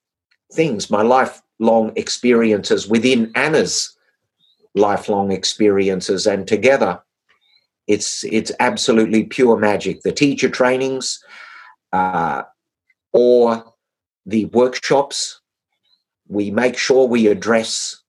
[0.54, 1.02] things, my
[1.60, 3.96] lifelong experiences within Ana's
[4.76, 7.02] lifelong experiences, and together,
[7.88, 10.02] it's it's absolutely pure magic.
[10.02, 11.22] The teacher trainings,
[11.92, 12.44] uh,
[13.12, 13.64] or
[14.26, 15.42] the workshops,
[16.28, 18.02] we make sure we address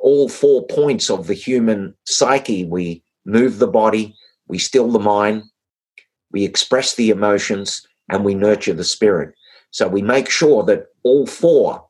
[0.00, 2.64] all four points of the human psyche.
[2.64, 4.14] We move the body,
[4.46, 5.42] we still the mind,
[6.30, 9.34] we express the emotions, and we nurture the spirit.
[9.72, 11.85] So we make sure that all four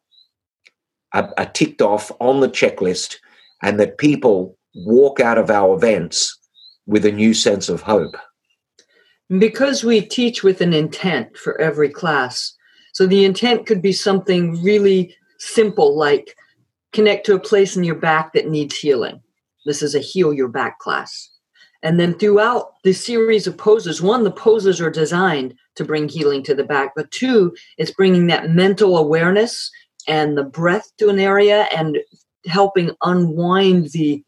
[1.16, 3.16] are, are ticked off on the checklist
[3.62, 6.38] and that people walk out of our events
[6.86, 8.16] with a new sense of hope.
[9.38, 12.54] Because we teach with an intent for every class,
[12.92, 16.36] so the intent could be something really simple like
[16.92, 19.20] connect to a place in your back that needs healing.
[19.64, 21.30] This is a heal your back class.
[21.82, 26.42] And then throughout the series of poses, one, the poses are designed to bring healing
[26.44, 29.70] to the back, but two, it's bringing that mental awareness
[30.06, 31.98] and the breath to an area and
[32.46, 34.22] helping unwind the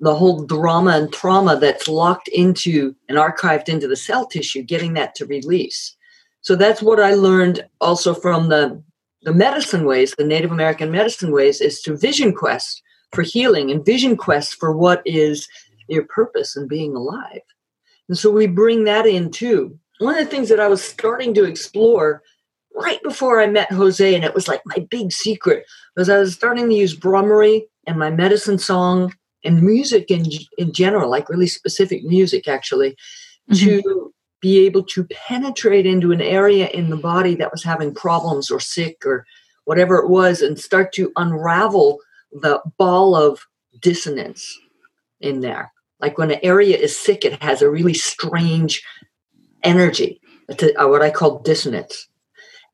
[0.00, 4.92] the whole drama and trauma that's locked into and archived into the cell tissue, getting
[4.94, 5.96] that to release.
[6.40, 8.80] So that's what I learned also from the
[9.22, 13.84] the medicine ways, the Native American medicine ways, is to vision quest for healing and
[13.84, 15.48] vision quest for what is
[15.88, 17.40] your purpose in being alive.
[18.08, 19.76] And so we bring that in too.
[19.98, 22.22] One of the things that I was starting to explore
[22.78, 26.34] right before I met Jose, and it was like my big secret, was I was
[26.34, 29.14] starting to use Bhramari and my medicine song
[29.44, 32.96] and music in, in general, like really specific music actually,
[33.50, 33.80] mm-hmm.
[33.80, 38.50] to be able to penetrate into an area in the body that was having problems
[38.50, 39.26] or sick or
[39.64, 41.98] whatever it was and start to unravel
[42.32, 43.46] the ball of
[43.80, 44.58] dissonance
[45.20, 45.72] in there.
[46.00, 48.82] Like when an area is sick, it has a really strange
[49.62, 52.07] energy, what I call dissonance.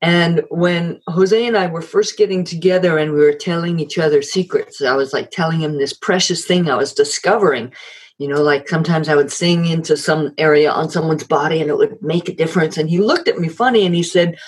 [0.02, 4.20] And when Jose and I were first getting together and we were telling each other
[4.20, 7.72] secrets, I was like telling him this precious thing I was discovering.
[8.18, 11.76] You know like sometimes i would sing into some area on someone's body and it
[11.76, 12.76] would make a difference.
[12.76, 14.38] And he looked at me funny and he said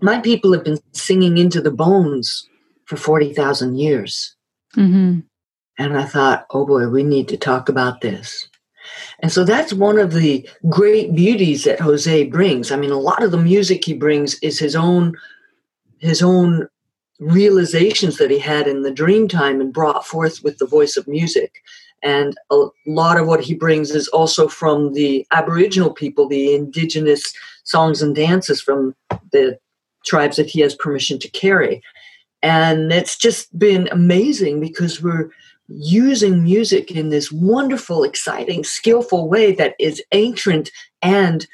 [0.00, 2.48] my people have been singing into the bones
[2.86, 4.34] for 40,000 years.
[4.76, 5.20] Mm-hmm.
[5.78, 8.48] and i thought oh boy we need to talk about this
[9.20, 13.22] and so that's one of the great beauties that jose brings i mean a lot
[13.22, 15.14] of the music he brings is his own
[15.98, 16.68] his own
[17.20, 21.06] realizations that he had in the dream time and brought forth with the voice of
[21.06, 21.62] music
[22.02, 27.32] and a lot of what he brings is also from the Aboriginal people, the indigenous
[27.64, 28.94] songs and dances from
[29.30, 29.58] the
[30.04, 31.80] tribes that he has permission to carry.
[32.42, 35.30] And it's just been amazing because we're
[35.68, 40.70] using music in this wonderful, exciting, skillful way that is ancient
[41.00, 41.46] and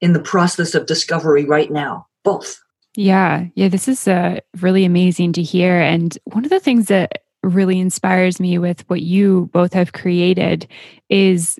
[0.00, 2.60] in the process of discovery right now, both.
[2.96, 5.80] Yeah, yeah, this is uh, really amazing to hear.
[5.80, 10.66] And one of the things that really inspires me with what you both have created
[11.08, 11.58] is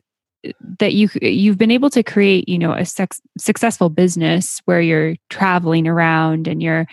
[0.79, 5.17] that you you've been able to create you know a sex, successful business where you're
[5.31, 6.87] traveling around and you're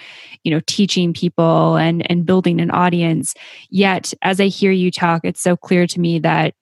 [0.43, 3.33] you know teaching people and and building an audience.
[3.69, 6.53] Yet as i hear you talk it's so clear to me that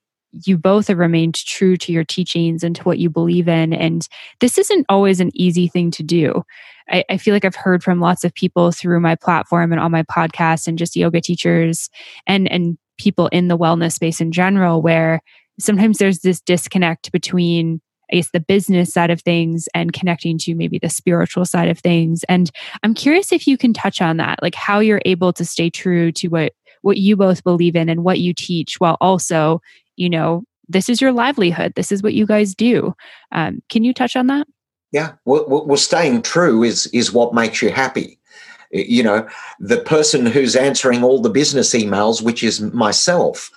[0.44, 3.72] you both have remained true to your teachings and to what you believe in.
[3.72, 4.06] And
[4.40, 6.42] this isn't always an easy thing to do.
[6.90, 9.92] I, I, feel like I've heard from lots of people through my platform and on
[9.92, 11.88] my podcast and just yoga teachers
[12.26, 15.20] and and people in the wellness space in general where
[15.58, 17.80] sometimes there's this disconnect between
[18.12, 21.78] I guess the business side of things and connecting to maybe the spiritual side of
[21.78, 22.22] things.
[22.28, 22.50] And
[22.82, 26.12] I'm curious if you can touch on that, like how you're able to stay true
[26.12, 29.62] to what what you both believe in and what you teach while also,
[29.96, 31.72] you know, this is your livelihood.
[31.76, 32.94] This is what you guys do.
[33.32, 34.46] Um, can you touch on that?
[34.92, 38.18] Yeah, well, well, staying true is is what makes you happy.
[38.70, 39.28] You know,
[39.58, 43.50] the person who's answering all the business emails, which is myself,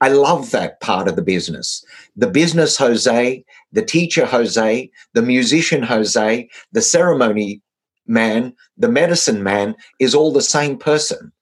[0.00, 1.84] I love that part of the business.
[2.16, 7.62] The business Jose, the teacher Jose, the musician Jose, the ceremony
[8.06, 11.32] man, the medicine man is all the same person.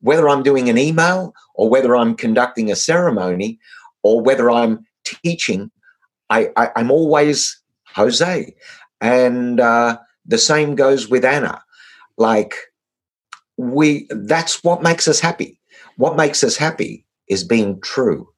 [0.00, 3.58] Whether I'm doing an email or whether I'm conducting a ceremony
[4.02, 5.70] or whether I'm teaching,
[6.30, 7.60] I, I'm always
[7.94, 8.54] Jose.
[9.00, 11.62] And uh, the same goes with Ana.
[12.16, 12.54] Like,
[13.56, 15.60] we that's what makes us happy.
[15.96, 18.28] What makes us happy is being true.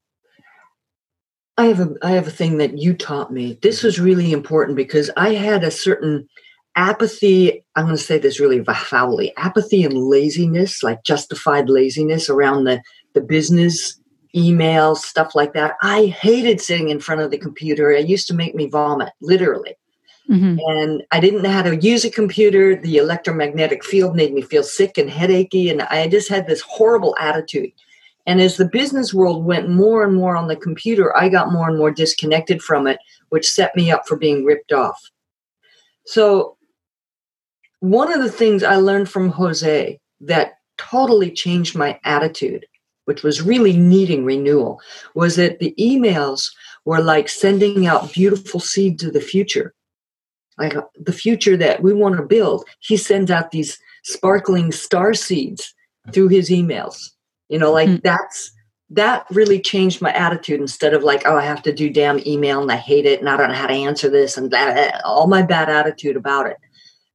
[1.57, 3.59] I have a I have a thing that you taught me.
[3.61, 6.27] This was really important because I had a certain
[6.75, 7.63] apathy.
[7.75, 12.81] I'm going to say this really foully: apathy and laziness, like justified laziness around the
[13.13, 13.99] the business
[14.35, 15.75] emails, stuff like that.
[15.81, 17.91] I hated sitting in front of the computer.
[17.91, 19.75] It used to make me vomit, literally.
[20.29, 20.57] Mm-hmm.
[20.65, 22.75] And I didn't know how to use a computer.
[22.75, 25.69] The electromagnetic field made me feel sick and headachy.
[25.69, 27.71] And I just had this horrible attitude.
[28.25, 31.67] And as the business world went more and more on the computer, I got more
[31.67, 32.99] and more disconnected from it,
[33.29, 34.99] which set me up for being ripped off.
[36.05, 36.57] So,
[37.79, 42.65] one of the things I learned from Jose that totally changed my attitude
[43.05, 44.79] which was really needing renewal,
[45.15, 46.51] was that the emails
[46.85, 49.73] were like sending out beautiful seeds of the future.
[50.57, 52.65] Like uh, the future that we want to build.
[52.79, 55.73] He sends out these sparkling star seeds
[56.11, 57.11] through his emails.
[57.51, 58.01] You know, like mm.
[58.01, 58.53] that's
[58.91, 62.61] that really changed my attitude instead of like, oh, I have to do damn email
[62.61, 65.27] and I hate it and I don't know how to answer this and that, all
[65.27, 66.55] my bad attitude about it.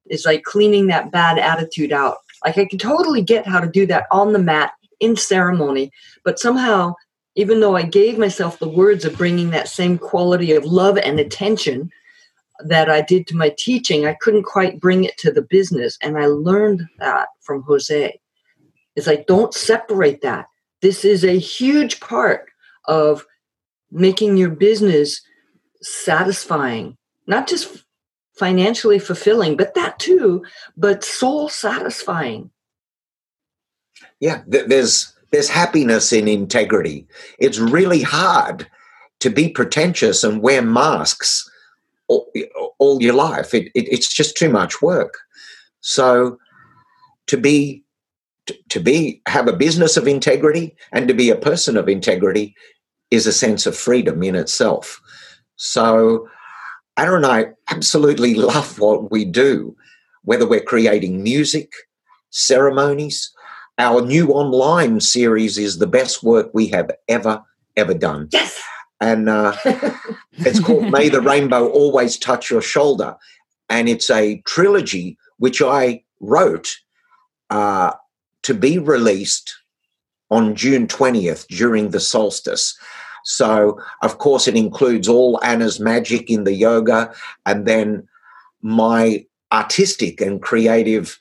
[0.04, 2.18] It's like cleaning that bad attitude out.
[2.44, 5.90] Like I can totally get how to do that on the mat in ceremony,
[6.22, 6.94] but somehow,
[7.34, 11.18] even though I gave myself the words of bringing that same quality of love and
[11.18, 11.90] attention
[12.60, 15.96] that I did to my teaching, I couldn't quite bring it to the business.
[16.02, 18.18] And I learned that from Jose.
[18.96, 20.46] It's like, don't separate that.
[20.82, 22.46] This is a huge part
[22.86, 23.24] of
[23.90, 25.20] making your business
[25.82, 27.84] satisfying, not just
[28.34, 30.44] financially fulfilling, but that too,
[30.76, 32.50] but soul satisfying
[34.20, 37.06] yeah, there's there's happiness in integrity.
[37.38, 38.66] It's really hard
[39.20, 41.48] to be pretentious and wear masks
[42.08, 42.30] all,
[42.78, 43.52] all your life.
[43.52, 45.18] It, it, it's just too much work.
[45.80, 46.38] So
[47.26, 47.82] to be
[48.68, 52.54] to be have a business of integrity and to be a person of integrity
[53.10, 55.00] is a sense of freedom in itself.
[55.56, 56.28] So
[56.96, 59.76] Ana and I absolutely love what we do,
[60.22, 61.72] whether we're creating music,
[62.30, 63.32] ceremonies,
[63.78, 67.42] our new online series is the best work we have ever,
[67.76, 68.28] ever done.
[68.32, 68.60] Yes.
[69.00, 69.54] And uh,
[70.32, 73.16] it's called May the Rainbow Always Touch Your Shoulder.
[73.68, 76.74] And it's a trilogy which I wrote
[77.50, 77.92] uh,
[78.46, 79.56] to be released
[80.30, 82.78] on June 20th during the solstice.
[83.24, 87.12] So, of course, it includes all Ana's magic in the yoga
[87.44, 88.06] and then
[88.62, 91.18] my artistic and creative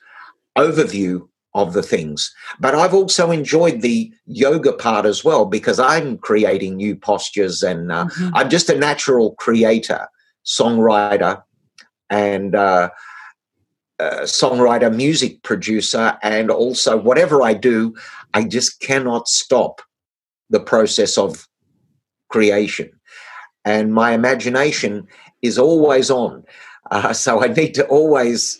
[0.56, 2.32] overview of the things.
[2.60, 7.90] But I've also enjoyed the yoga part as well because I'm creating new postures and
[7.90, 8.36] uh, mm-hmm.
[8.36, 10.06] I'm just a natural creator,
[10.44, 11.42] songwriter,
[12.08, 12.90] and uh,
[13.98, 17.94] uh, songwriter, music producer, and also whatever I do,
[18.34, 19.80] I just cannot stop
[20.50, 21.48] the process of
[22.28, 22.90] creation.
[23.64, 25.06] And my imagination
[25.42, 26.44] is always on.
[26.90, 28.58] Uh, so I need to always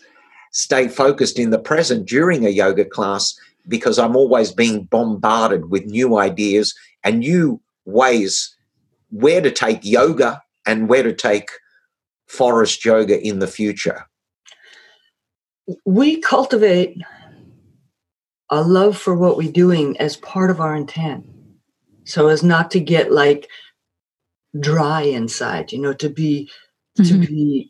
[0.51, 5.85] stay focused in the present during a yoga class because I'm always being bombarded with
[5.85, 6.73] new ideas
[7.03, 8.55] and new ways
[9.09, 11.49] where to take yoga and where to take
[12.27, 14.06] Forrest yoga in the future.
[15.85, 16.97] We cultivate
[18.49, 21.25] a love for what we're doing as part of our intent
[22.05, 23.49] so as not to get like
[24.57, 26.49] dry inside you know to be
[26.97, 27.21] mm-hmm.
[27.21, 27.69] to be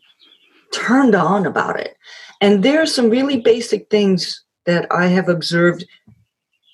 [0.72, 1.96] turned on about it
[2.40, 5.84] and there are some really basic things that I have observed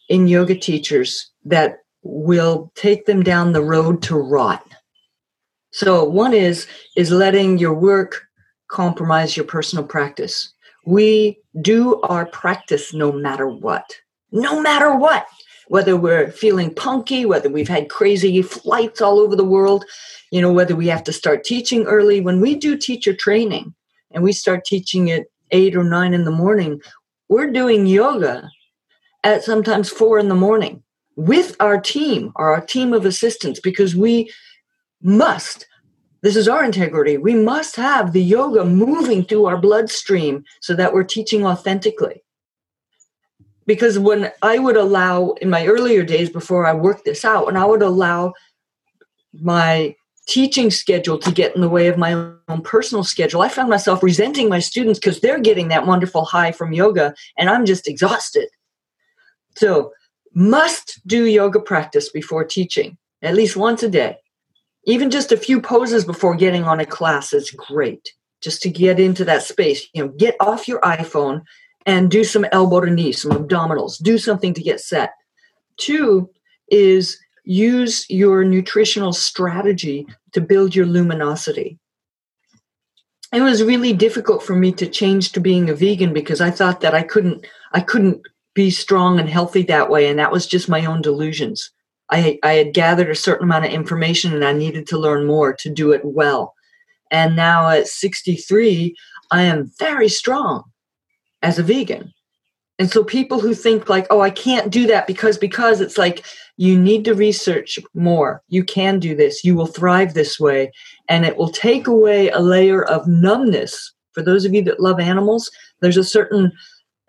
[0.09, 4.66] in yoga teachers that will take them down the road to rot.
[5.72, 6.66] So one is
[6.97, 8.27] is letting your work
[8.68, 10.53] compromise your personal practice.
[10.87, 13.97] We do our practice no matter what.
[14.32, 15.26] No matter what.
[15.68, 19.85] Whether we're feeling punky, whether we've had crazy flights all over the world,
[20.30, 22.20] you know, whether we have to start teaching early.
[22.20, 23.74] When we do teacher training
[24.11, 26.82] and we start teaching at eight or nine in the morning,
[27.28, 28.51] we're doing yoga
[29.22, 30.82] at sometimes four in the morning
[31.16, 34.30] with our team or our team of assistants because we
[35.03, 35.66] must
[36.25, 40.93] this is our integrity we must have the yoga moving through our bloodstream so that
[40.93, 42.22] we're teaching authentically
[43.66, 47.57] because when i would allow in my earlier days before i worked this out when
[47.57, 48.33] i would allow
[49.41, 49.95] my
[50.27, 52.12] teaching schedule to get in the way of my
[52.49, 53.43] own personal schedule.
[53.43, 57.51] I found myself resenting my students because they're getting that wonderful high from yoga and
[57.51, 58.49] I'm just exhausted.
[59.57, 59.93] So,
[60.37, 64.16] must do yoga practice before teaching, at least once a day.
[64.87, 68.12] Even just a few poses before getting on a class is great.
[68.43, 71.43] Just to get into that space, you know, get off your iPhone
[71.87, 75.12] and do some elbow to knee, some abdominals, do something to get set.
[75.78, 76.28] Two
[76.68, 81.78] is use your nutritional strategy to build your luminosity.
[83.32, 86.80] It was really difficult for me to change to being a vegan because I thought
[86.82, 88.22] that I couldn't I couldn't
[88.55, 91.70] be strong and healthy that way and that was just my own delusions.
[92.15, 95.53] I I had gathered a certain amount of information and I needed to learn more
[95.55, 96.55] to do it well.
[97.11, 98.95] And now at 63,
[99.31, 100.65] I am very strong
[101.43, 102.12] as a vegan.
[102.79, 106.25] And so people who think like, oh, I can't do that because because it's like
[106.57, 108.43] you need to research more.
[108.49, 109.45] You can do this.
[109.45, 110.71] You will thrive this way.
[111.09, 113.93] And it will take away a layer of numbness.
[114.12, 115.51] For those of you that love animals,
[115.81, 116.53] there's a certain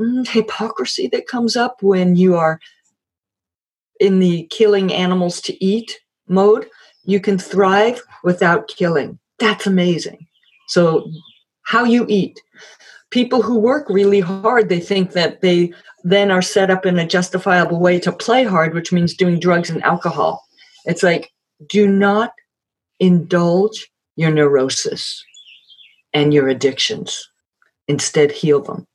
[0.01, 2.59] mm, hypocrisy that comes up when you are
[3.99, 6.67] in the killing animals to eat mode.
[7.03, 9.19] You can thrive without killing.
[9.39, 10.25] That's amazing.
[10.67, 11.09] So,
[11.63, 12.39] how you eat.
[13.11, 15.73] People who work really hard, they think that they
[16.03, 19.69] then are set up in a justifiable way to play hard, which means doing drugs
[19.69, 20.43] and alcohol.
[20.85, 21.31] It's like,
[21.67, 22.33] do not
[22.99, 25.23] indulge your neurosis
[26.13, 27.29] and your addictions.
[27.87, 28.85] Instead, heal them.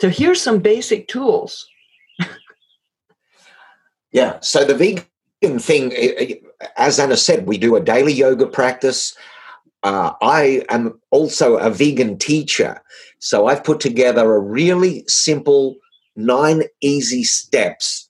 [0.00, 1.66] So, here's some basic tools.
[4.12, 4.38] Yeah.
[4.40, 5.92] So, the vegan thing,
[6.76, 9.16] as Ana said, we do a daily yoga practice.
[9.82, 12.80] Uh, I am also a vegan teacher.
[13.18, 15.76] So I've put together a really simple
[16.16, 18.08] nine easy steps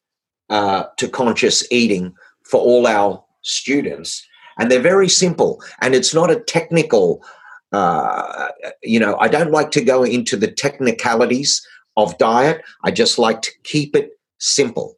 [0.51, 4.27] uh, to conscious eating for all our students.
[4.59, 5.63] And they're very simple.
[5.81, 7.23] And it's not a technical,
[7.73, 8.49] uh,
[8.83, 12.63] you know, I don't like to go into the technicalities of diet.
[12.85, 14.97] I just like to keep it simple.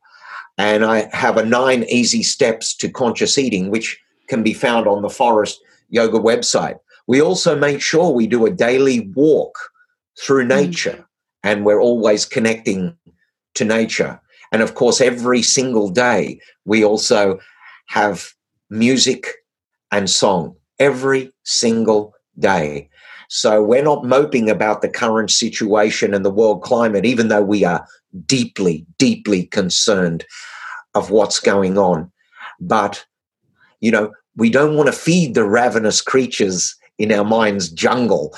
[0.56, 5.02] And I have a nine easy steps to conscious eating, which can be found on
[5.02, 6.78] the Forrest Yoga website.
[7.06, 9.58] We also make sure we do a daily walk
[10.20, 10.48] through mm.
[10.48, 11.06] nature
[11.42, 12.96] and we're always connecting
[13.54, 14.20] to nature.
[14.52, 17.38] And of course, every single day, we also
[17.86, 18.32] have
[18.70, 19.26] music
[19.90, 22.88] and song every single day.
[23.28, 27.64] So we're not moping about the current situation and the world climate, even though we
[27.64, 27.86] are
[28.26, 30.24] deeply, deeply concerned
[30.94, 32.10] of what's going on.
[32.60, 33.04] But,
[33.80, 38.34] you know, we don't want to feed the ravenous creatures in our mind's jungle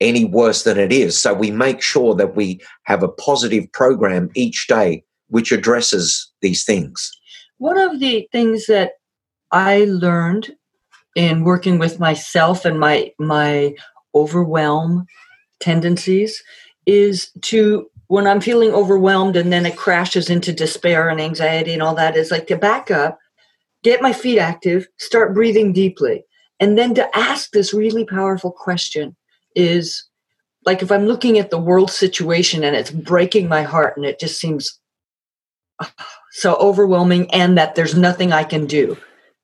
[0.00, 1.18] any worse than it is.
[1.18, 6.64] So we make sure that we have a positive program each day which addresses these
[6.64, 7.10] things.
[7.58, 8.92] One of the things that
[9.50, 10.52] I learned
[11.14, 13.74] in working with myself and my my
[14.14, 15.06] overwhelm
[15.60, 16.42] tendencies
[16.86, 21.82] is to when I'm feeling overwhelmed and then it crashes into despair and anxiety and
[21.82, 23.18] all that is like to back up
[23.84, 26.24] get my feet active, start breathing deeply,
[26.58, 29.14] and then to ask this really powerful question
[29.54, 30.08] is
[30.64, 34.18] like if I'm looking at the world situation and it's breaking my heart and it
[34.18, 34.80] just seems
[36.32, 38.96] so overwhelming and that there's nothing I can do,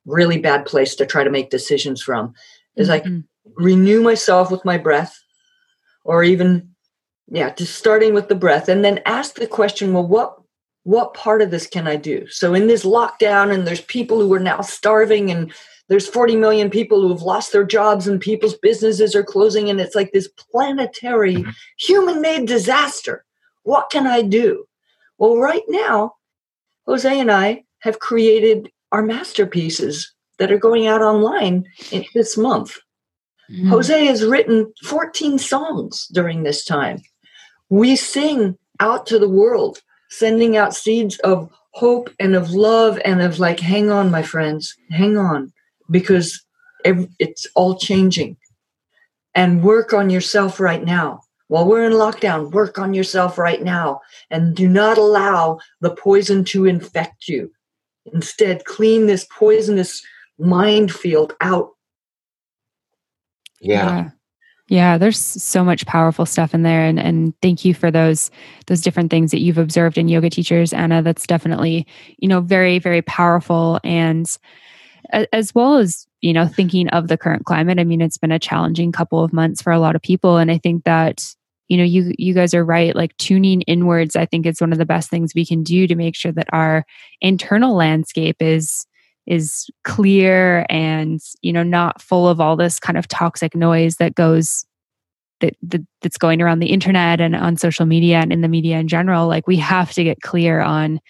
[0.06, 2.34] really bad place to try to make decisions from,
[2.76, 3.14] is mm-hmm.
[3.14, 3.24] like
[3.56, 5.16] renew myself with my breath
[6.04, 6.69] or even
[7.30, 10.40] yeah just starting with the breath and then ask the question well what
[10.84, 12.26] what part of this can I do?
[12.28, 15.52] So in this lockdown, and there's people who are now starving, and
[15.88, 19.80] there's 40 million people who have lost their jobs, and people's businesses are closing, and
[19.80, 21.50] it's like this planetary, mm-hmm.
[21.78, 23.24] human-made disaster.
[23.62, 24.64] What can I do?
[25.18, 26.14] Well, right now,
[26.86, 31.66] Jose and I have created our masterpieces that are going out online
[32.14, 32.78] this month.
[33.50, 33.68] Mm-hmm.
[33.68, 37.02] Jose has written 14 songs during this time.
[37.70, 43.22] We sing out to the world sending out seeds of hope and of love and
[43.22, 45.52] of like, hang on, my friends, hang on,
[45.90, 46.44] because
[46.84, 48.36] it's all changing.
[49.34, 51.22] And work on yourself right now.
[51.46, 54.00] While we're in lockdown, work on yourself right now
[54.30, 57.52] and do not allow the poison to infect you.
[58.12, 60.02] Instead, clean this poisonous
[60.38, 61.70] mind field out.
[63.60, 63.86] yeah.
[63.86, 64.10] yeah.
[64.70, 68.30] Yeah, there's so much powerful stuff in there and and thank you for those
[68.68, 72.78] those different things that you've observed in yoga teachers Ana that's definitely, you know, very
[72.78, 74.38] very powerful and
[75.32, 77.80] as well as, you know, thinking of the current climate.
[77.80, 80.50] I mean, it's been a challenging couple of months for a lot of people and
[80.52, 81.26] I think that
[81.68, 84.78] you know you you guys are right like tuning inwards i think is one of
[84.78, 86.84] the best things we can do to make sure that our
[87.20, 88.86] internal landscape is
[89.26, 94.14] is clear and you know not full of all this kind of toxic noise that
[94.14, 94.64] goes
[95.40, 98.78] that, that, that's going around the internet and on social media and in the media
[98.78, 101.00] in general like we have to get clear on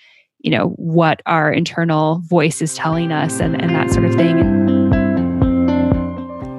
[0.40, 4.38] you know what our internal voice is telling us and, and that sort of thing.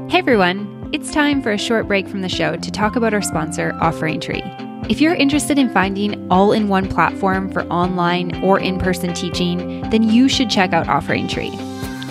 [0.09, 0.69] Hey everyone.
[0.93, 4.19] It's time for a short break from the show to talk about our sponsor offering
[4.19, 4.43] tree
[4.89, 9.81] If you're interested in finding all in one platform for online or in person teaching,
[9.89, 11.51] then you should check out Offering Tree.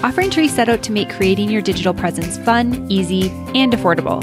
[0.03, 4.23] Offering Tree set out to make creating your digital presence fun, easy, and affordable.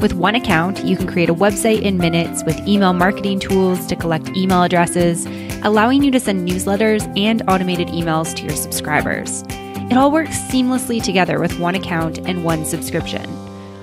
[0.00, 3.96] With one account, you can create a website in minutes with email marketing tools to
[3.96, 5.26] collect email addresses,
[5.64, 9.42] allowing you to send newsletters and automated emails to your subscribers.
[9.90, 13.28] It all works seamlessly together with one account and one subscription.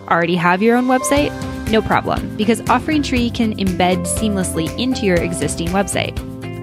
[0.07, 1.31] Already have your own website?
[1.69, 6.15] No problem, because Offering Tree can embed seamlessly into your existing website.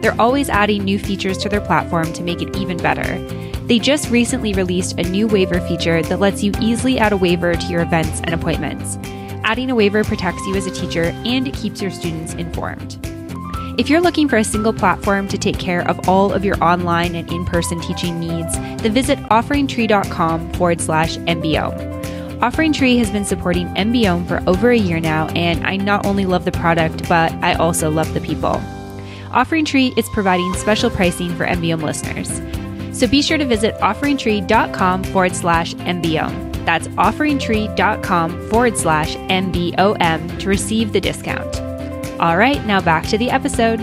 [0.03, 3.19] They're always adding new features to their platform to make it even better
[3.67, 7.55] they just recently released a new waiver feature that lets you easily add a waiver
[7.55, 8.99] to your events and appointments.
[9.45, 12.99] Adding a waiver protects you as a teacher and it keeps your students informed.
[13.79, 17.15] If you're looking for a single platform to take care of all of your online
[17.15, 22.02] and in person teaching needs, then visit offeringtree.com forward slash MBO.
[22.43, 26.27] Offering Tree has been supporting MBO for over a year now, and I not only
[26.27, 28.61] love the product, but I also love the people.
[29.31, 32.43] Offering Tree is providing special pricing for MBO listeners.
[32.99, 36.65] So be sure to visit offeringtree.com forward slash MBOM.
[36.65, 41.61] That's offeringtree.com forward slash MBOM to receive the discount.
[42.21, 43.79] All right, now back to the episode.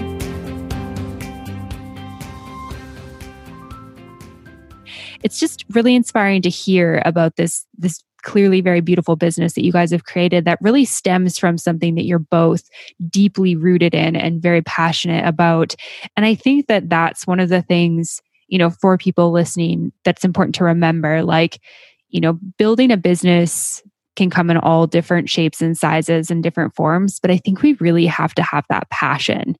[5.23, 9.71] It's just really inspiring to hear about this this clearly very beautiful business that you
[9.71, 12.63] guys have created that really stems from something that you're both
[13.09, 15.75] deeply rooted in and very passionate about.
[16.15, 20.25] And I think that that's one of the things you know, for people listening, that's
[20.25, 21.23] important to remember.
[21.23, 21.61] Like,
[22.09, 23.81] you know, building a business
[24.15, 27.73] can come in all different shapes and sizes and different forms, but I think we
[27.73, 29.55] really have to have that passion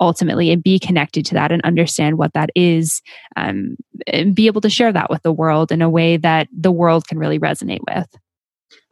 [0.00, 3.00] ultimately and be connected to that and understand what that is
[3.36, 3.76] um,
[4.06, 7.06] and be able to share that with the world in a way that the world
[7.06, 8.08] can really resonate with.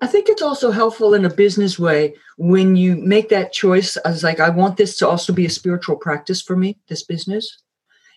[0.01, 4.23] I think it's also helpful in a business way when you make that choice as
[4.23, 7.59] like, I want this to also be a spiritual practice for me, this business.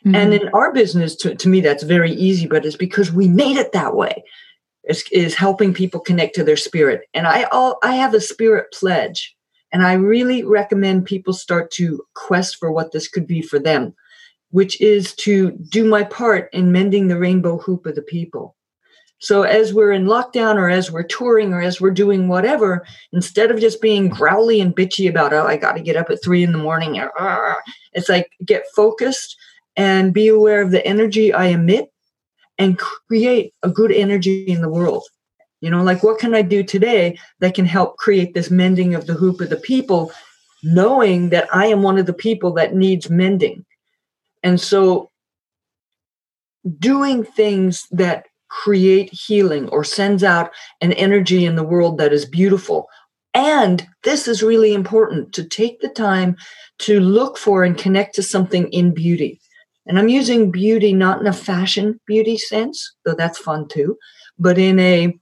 [0.05, 0.15] Mm-hmm.
[0.15, 3.57] And in our business, to, to me, that's very easy, but it's because we made
[3.57, 4.23] it that way.
[4.87, 7.01] Is, is helping people connect to their spirit.
[7.15, 9.35] And I all I have a spirit pledge.
[9.75, 13.93] And I really recommend people start to quest for what this could be for them,
[14.51, 18.55] which is to do my part in mending the rainbow hoop of the people.
[19.19, 23.51] So as we're in lockdown or as we're touring or as we're doing whatever, instead
[23.51, 26.41] of just being growly and bitchy about, oh, I got to get up at three
[26.41, 27.05] in the morning,
[27.91, 29.35] it's like get focused
[29.75, 31.91] and be aware of the energy I emit
[32.57, 35.03] and create a good energy in the world.
[35.61, 39.07] You know, like what can I do today that can help create this mending of
[39.07, 40.11] the hoop of the people,
[40.63, 43.65] knowing that I am one of the people that needs mending.
[44.43, 45.11] And so
[46.79, 50.51] doing things that create healing or sends out
[50.81, 52.87] an energy in the world that is beautiful.
[53.33, 56.37] And this is really important to take the time
[56.79, 59.41] to look for and connect to something in beauty.
[59.87, 63.97] And I'm using beauty not in a fashion beauty sense, though that's fun too,
[64.39, 65.13] but in a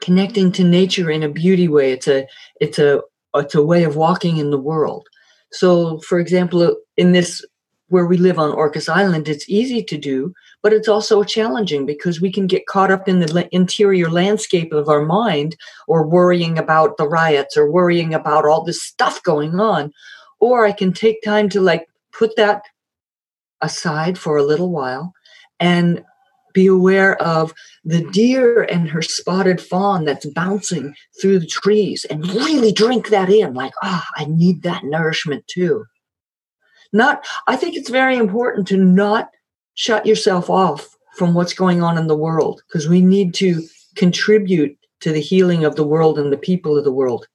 [0.00, 1.92] connecting to nature in a beauty way.
[1.92, 2.26] It's a
[2.60, 3.02] it's a
[3.34, 5.06] it's a way of walking in the world.
[5.52, 7.44] So, for example, in this
[7.88, 10.32] where we live on Orcas Island, it's easy to do,
[10.62, 14.88] but it's also challenging because we can get caught up in the interior landscape of
[14.88, 19.92] our mind or worrying about the riots or worrying about all this stuff going on.
[20.40, 22.62] Or I can take time to like put that
[23.60, 25.12] aside for a little while
[25.60, 26.04] and
[26.54, 27.52] be aware of
[27.84, 33.28] the deer and her spotted fawn that's bouncing through the trees and really drink that
[33.28, 35.84] in like ah oh, i need that nourishment too.
[36.92, 39.28] Not i think it's very important to not
[39.74, 43.62] shut yourself off from what's going on in the world because we need to
[43.96, 47.26] contribute to the healing of the world and the people of the world.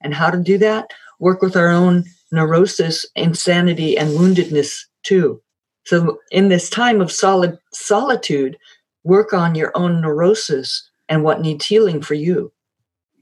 [0.00, 0.90] And how to do that?
[1.20, 5.40] Work with our own neurosis insanity and woundedness too
[5.84, 8.56] so, in this time of solid solitude,
[9.04, 12.52] work on your own neurosis and what needs healing for you.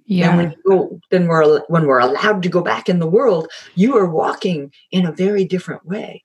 [0.04, 0.30] Yeah.
[0.30, 3.48] And when you go, then we're when we're allowed to go back in the world,
[3.76, 6.24] you are walking in a very different way.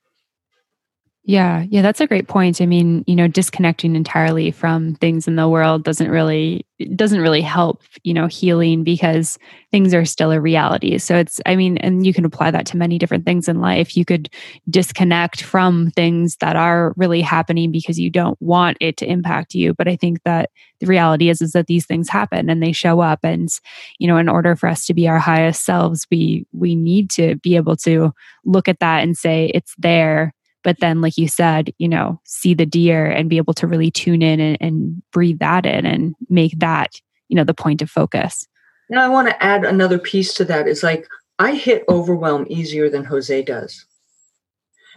[1.28, 2.62] Yeah, yeah, that's a great point.
[2.62, 7.42] I mean, you know, disconnecting entirely from things in the world doesn't really doesn't really
[7.42, 9.40] help, you know, healing because
[9.72, 11.00] things are still a reality.
[11.00, 13.98] So it's I mean, and you can apply that to many different things in life.
[13.98, 14.30] You could
[14.70, 19.74] disconnect from things that are really happening because you don't want it to impact you,
[19.74, 23.00] but I think that the reality is is that these things happen and they show
[23.00, 23.50] up and
[23.98, 27.36] you know, in order for us to be our highest selves, we we need to
[27.38, 28.14] be able to
[28.46, 30.34] look at that and say it's there
[30.66, 33.92] but then like you said you know see the deer and be able to really
[33.92, 37.00] tune in and, and breathe that in and make that
[37.30, 38.46] you know the point of focus.
[38.90, 40.68] Now i want to add another piece to that.
[40.68, 41.08] Is like
[41.40, 43.86] I hit overwhelm easier than Jose does.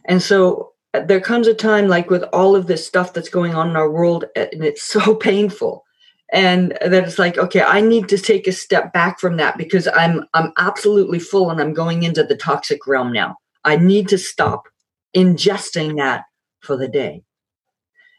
[0.07, 3.55] And so uh, there comes a time like with all of this stuff that's going
[3.55, 5.85] on in our world and it's so painful.
[6.31, 9.89] And that it's like okay i need to take a step back from that because
[9.95, 13.37] i'm i'm absolutely full and i'm going into the toxic realm now.
[13.64, 14.69] I need to stop
[15.16, 16.24] ingesting that
[16.61, 17.22] for the day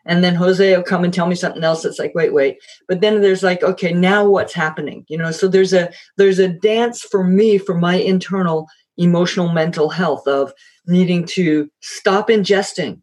[0.06, 3.02] and then jose will come and tell me something else that's like wait wait but
[3.02, 7.02] then there's like okay now what's happening you know so there's a there's a dance
[7.02, 8.68] for me for my internal
[8.98, 10.52] emotional mental health of
[10.88, 13.02] needing to stop ingesting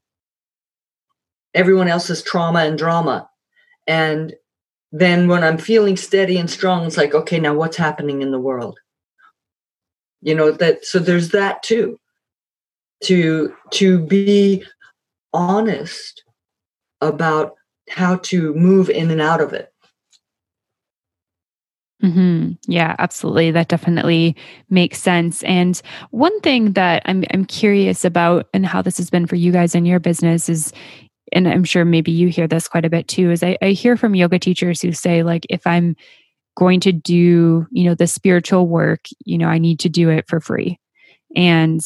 [1.55, 3.29] everyone else's trauma and drama
[3.87, 4.35] and
[4.93, 8.41] then when I'm feeling steady and strong, it's like, okay, now what's happening in the
[8.41, 8.79] world?
[10.23, 12.01] You know, that so there's that too.
[13.05, 14.65] To to be
[15.33, 16.25] honest
[17.01, 17.55] about
[17.91, 19.71] how to move in and out of it.
[22.03, 22.53] Mm-hmm.
[22.71, 23.51] Yeah, absolutely.
[23.51, 24.37] That definitely
[24.71, 25.43] makes sense.
[25.45, 25.81] And
[26.11, 29.75] one thing that I'm I'm curious about, and how this has been for you guys
[29.75, 30.73] in your business, is
[31.33, 33.97] and I'm sure maybe you hear this quite a bit too, is I, I hear
[33.97, 35.97] from yoga teachers who say, like, if I'm
[36.57, 40.27] going to do, you know, the spiritual work, you know, I need to do it
[40.29, 40.79] for free.
[41.35, 41.81] And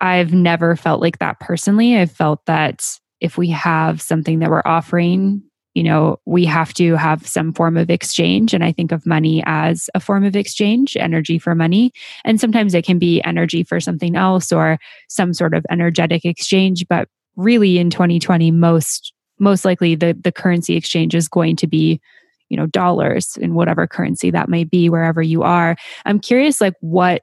[0.00, 1.96] I've never felt like that personally.
[1.96, 5.42] I've felt that if we have something that we're offering,
[5.74, 8.54] you know, we have to have some form of exchange.
[8.54, 11.92] And I think of money as a form of exchange, energy for money.
[12.24, 14.78] And sometimes it can be energy for something else or
[15.08, 16.86] some sort of energetic exchange.
[16.88, 22.00] But really in 2020 most most likely the the currency exchange is going to be
[22.48, 26.74] you know dollars in whatever currency that may be wherever you are i'm curious like
[26.80, 27.22] what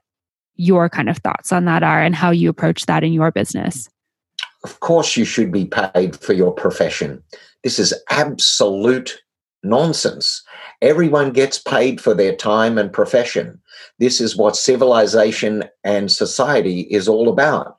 [0.56, 3.88] your kind of thoughts on that are and how you approach that in your business?
[4.64, 7.22] Of course you should be paid for your profession.
[7.62, 9.22] This is absolute
[9.62, 10.42] nonsense.
[10.82, 13.60] Everyone gets paid for their time and profession.
[13.98, 17.76] This is what civilization and society is all about.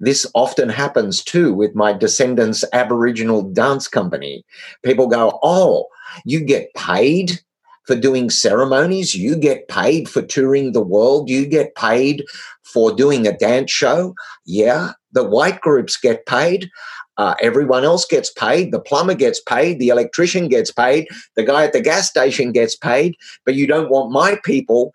[0.00, 4.44] This often happens too with my Descendance Aboriginal dance company.
[4.82, 5.86] People go, Oh,
[6.24, 7.40] you get paid
[7.84, 12.24] for doing ceremonies, you get paid for touring the world, you get paid
[12.62, 14.14] for doing a dance show.
[14.46, 16.70] Yeah, the white groups get paid.
[17.16, 18.72] Uh, everyone else gets paid.
[18.72, 19.78] The plumber gets paid.
[19.78, 21.06] The electrician gets paid.
[21.36, 23.14] The guy at the gas station gets paid.
[23.44, 24.92] But you don't want my people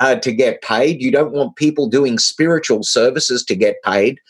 [0.00, 1.00] uh, to get paid.
[1.00, 4.20] You don't want people doing spiritual services to get paid.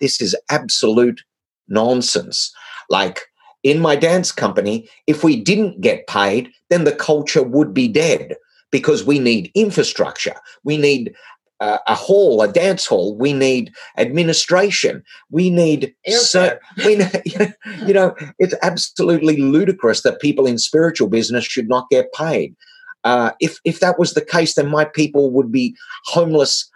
[0.00, 1.22] This is absolute
[1.68, 2.52] nonsense.
[2.90, 3.20] Like
[3.62, 8.36] in my dance company, if we didn't get paid, then the culture would be dead
[8.70, 10.34] because we need infrastructure.
[10.64, 11.14] We need
[11.60, 13.14] uh, a hall, a dance hall.
[13.16, 15.02] We need administration.
[15.30, 17.22] We need, so, we need,
[17.86, 22.56] you know, it's absolutely ludicrous that people in spiritual business should not get paid.
[23.04, 26.70] Uh, if if that was the case, then my people would be homeless.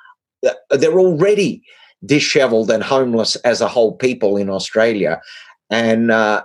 [0.47, 1.63] Uh, they're already
[2.05, 5.21] disheveled and homeless as a whole people in Australia.
[5.71, 6.45] And, uh,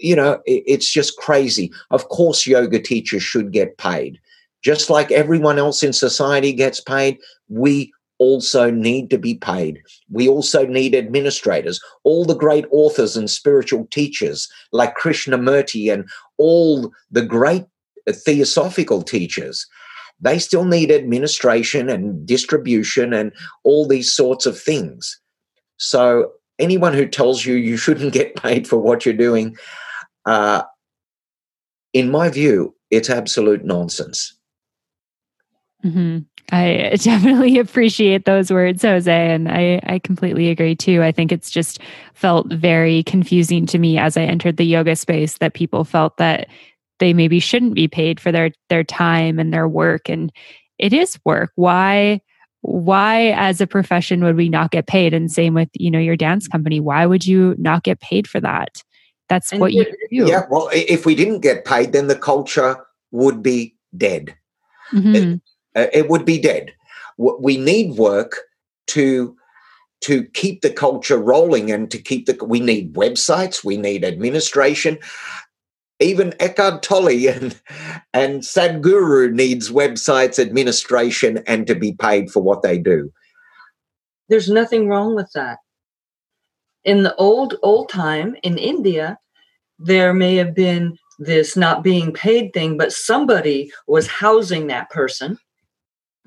[0.00, 1.72] you know, it, it's just crazy.
[1.90, 4.20] Of course, yoga teachers should get paid.
[4.62, 7.18] Just like everyone else in society gets paid,
[7.48, 9.80] we also need to be paid.
[10.10, 11.80] We also need administrators.
[12.04, 16.06] All the great authors and spiritual teachers like Krishnamurti and
[16.36, 17.64] all the great
[18.06, 19.66] uh, theosophical teachers
[20.20, 23.32] they still need administration and distribution and
[23.64, 25.18] all these sorts of things.
[25.78, 29.56] So, anyone who tells you you shouldn't get paid for what you're doing,
[30.26, 30.62] uh,
[31.92, 34.34] in my view, it's absolute nonsense.
[35.84, 36.18] Mm-hmm.
[36.52, 41.02] I definitely appreciate those words, Jose, and I, I completely agree too.
[41.02, 41.80] I think it's just
[42.14, 46.48] felt very confusing to me as I entered the yoga space that people felt that
[46.98, 50.30] they maybe shouldn't be paid for their their time and their work and
[50.78, 52.20] it is work why
[52.62, 55.14] why as a profession would we not get paid?
[55.14, 56.80] And same with you know your dance company.
[56.80, 58.82] Why would you not get paid for that?
[59.28, 59.96] That's and what you do.
[60.10, 62.76] Yeah well if we didn't get paid then the culture
[63.10, 64.36] would be dead.
[64.92, 65.14] Mm-hmm.
[65.14, 65.40] it,
[65.76, 66.72] uh, it would be dead.
[67.16, 68.40] We need work
[68.88, 69.36] to
[70.00, 74.98] to keep the culture rolling and to keep the we need websites we need administration
[76.00, 77.60] even Eckhart Tolle and,
[78.12, 83.12] and Sadhguru needs websites administration and to be paid for what they do.
[84.28, 85.58] There's nothing wrong with that.
[86.84, 89.18] In the old old time in India,
[89.78, 95.36] there may have been this not being paid thing, but somebody was housing that person.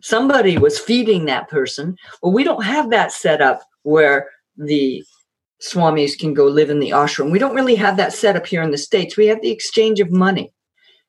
[0.02, 1.96] Somebody was feeding that person.
[2.22, 5.04] Well, we don't have that set up where the
[5.64, 7.32] swamis can go live in the ashram.
[7.32, 9.16] We don't really have that set up here in the States.
[9.16, 10.52] We have the exchange of money.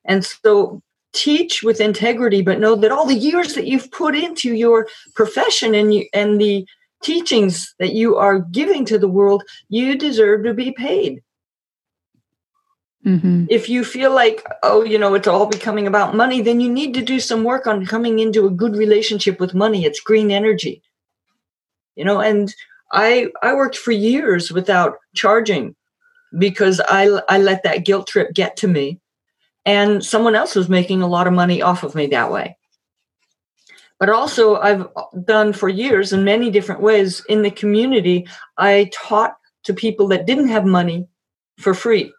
[0.04, 0.80] And so
[1.12, 5.74] teach with integrity, but know that all the years that you've put into your profession
[5.74, 6.66] and you, and the
[7.02, 11.22] teachings that you are giving to the world, you deserve to be paid.
[13.04, 13.46] Mm-hmm.
[13.50, 16.94] If you feel like, oh, you know, it's all becoming about money, then you need
[16.94, 19.84] to do some work on coming into a good relationship with money.
[19.84, 20.82] It's green energy.
[21.96, 22.52] You know, and
[22.94, 25.74] I I worked for years without charging
[26.38, 29.00] because I I let that guilt trip get to me
[29.66, 32.56] and someone else was making a lot of money off of me that way.
[33.98, 34.86] But also I've
[35.24, 38.26] done for years in many different ways in the community
[38.56, 39.34] I taught
[39.64, 41.06] to people that didn't have money
[41.58, 42.12] for free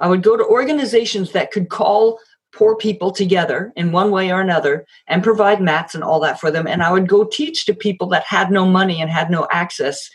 [0.00, 2.18] I would go to organizations that could call
[2.52, 6.50] poor people together in one way or another and provide mats and all that for
[6.50, 6.66] them.
[6.66, 10.10] And I would go teach to people that had no money and had no access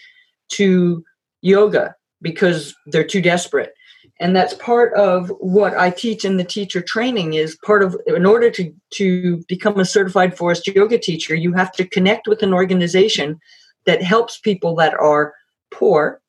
[0.49, 1.03] to
[1.41, 3.73] yoga because they're too desperate.
[4.19, 8.25] And that's part of what I teach in the teacher training is part of in
[8.25, 12.53] order to, to become a certified Forrest yoga teacher, you have to connect with an
[12.53, 13.39] organization
[13.85, 15.33] that helps people that are
[15.71, 16.21] poor.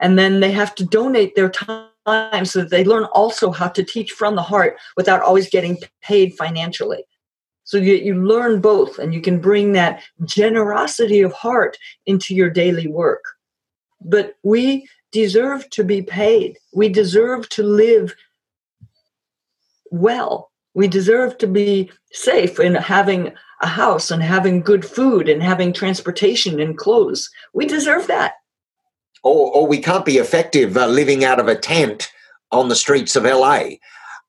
[0.00, 3.84] And then they have to donate their time so that they learn also how to
[3.84, 7.04] teach from the heart without always getting paid financially.
[7.70, 12.50] So you, you learn both and you can bring that generosity of heart into your
[12.50, 13.22] daily work.
[14.00, 16.58] But we deserve to be paid.
[16.74, 18.16] We deserve to live
[19.92, 20.50] well.
[20.74, 25.72] We deserve to be safe in having a house and having good food and having
[25.72, 27.30] transportation and clothes.
[27.52, 28.32] We deserve that
[29.22, 32.10] or, or we can't be effective uh, living out of a tent
[32.50, 33.76] on the streets of LA.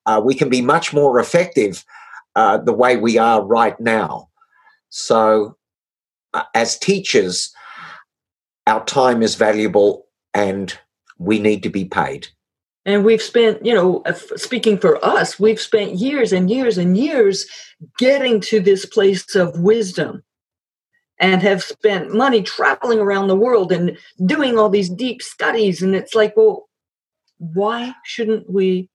[0.06, 1.84] Uh, we can be much more effective
[2.34, 4.28] uh, the way we are right now.
[4.88, 5.56] So,
[6.34, 7.52] uh, as teachers,
[8.66, 10.76] our time is valuable and
[11.18, 12.28] we need to be paid.
[12.84, 14.02] And we've spent, you know,
[14.36, 17.46] speaking for us, we've spent years and years and years
[17.98, 20.24] getting to this place of wisdom
[21.18, 25.80] and have spent money traveling around the world and doing all these deep studies.
[25.80, 26.68] And it's like, well,
[27.38, 28.88] why shouldn't we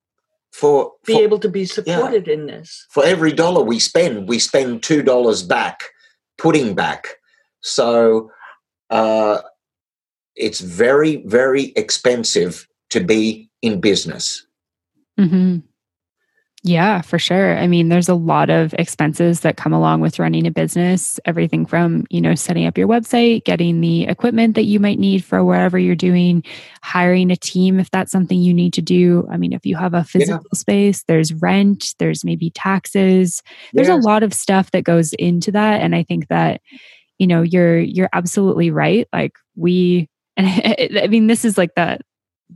[0.51, 2.33] for be for, able to be supported yeah.
[2.33, 2.85] in this?
[2.89, 5.83] For every dollar we spend, we spend two dollars back,
[6.37, 7.17] putting back.
[7.61, 8.31] So
[8.89, 9.39] uh,
[10.35, 14.45] it's very, very expensive to be in business.
[15.19, 15.66] Mm-hmm.
[16.67, 17.57] Yeah, for sure.
[17.57, 21.65] I mean, there's a lot of expenses that come along with running a business, everything
[21.65, 25.45] from, you know, setting up your website, getting the equipment that you might need for
[25.45, 26.43] whatever you're doing,
[26.83, 29.25] hiring a team if that's something you need to do.
[29.31, 30.57] I mean, if you have a physical yeah.
[30.57, 33.41] space, there's rent, there's maybe taxes.
[33.71, 33.95] There's yeah.
[33.95, 36.61] a lot of stuff that goes into that and I think that
[37.17, 39.07] you know, you're you're absolutely right.
[39.11, 40.47] Like we and
[41.01, 41.99] I mean, this is like the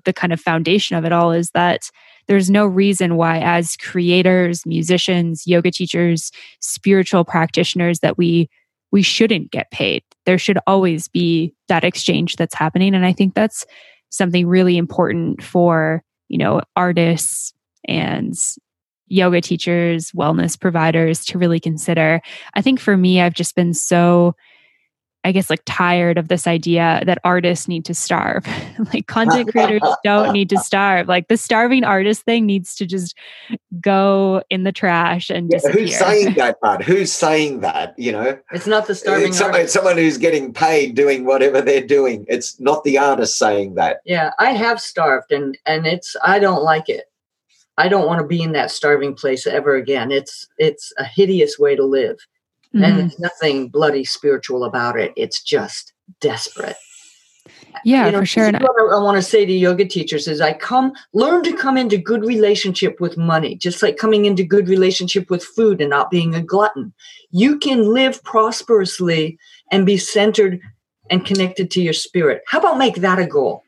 [0.06, 1.90] the kind of foundation of it all is that
[2.32, 8.50] there's no reason why as creators musicians yoga teachers spiritual practitioners that we
[8.94, 10.02] we shouldn't get paid.
[10.26, 12.96] There should always be that exchange that's happening.
[12.96, 13.66] And i think that's
[14.12, 17.54] something really important for you know artists
[17.86, 18.34] and
[19.08, 22.22] yoga teachers wellness providers to really consider.
[22.54, 24.36] I think for me i've just been so
[25.24, 28.46] I guess like tired of this idea that artists need to starve.
[28.94, 31.08] like content creators don't need to starve.
[31.08, 33.16] Like the starving artist thing needs to just
[33.80, 35.82] go in the trash and disappear.
[35.82, 36.84] Who's saying that, Bud?
[36.84, 37.94] Who's saying that?
[38.00, 39.30] You know, it's not the starving.
[39.30, 42.26] It's, someone, it's someone who's getting paid doing whatever they're doing.
[42.28, 44.02] It's not the artist saying that.
[44.06, 47.06] Yeah, I have starved, and and it's I don't like it.
[47.78, 50.12] I don't want to be in that starving place ever again.
[50.12, 52.18] It's it's a hideous way to live.
[52.74, 52.84] Mm-hmm.
[52.84, 55.12] And there's nothing bloody spiritual about it.
[55.16, 56.78] It's just desperate.
[57.84, 58.52] Yeah, you know, for sure.
[58.52, 61.78] what I, I want to say to yoga teachers is I come learn to come
[61.78, 66.12] into good relationship with money, just like coming into good relationship with food and not
[66.12, 66.94] being a glutton.
[67.32, 69.38] You can live prosperously
[69.72, 70.60] and be centered
[71.10, 72.42] and connected to your spirit.
[72.48, 73.64] How about make that a goal?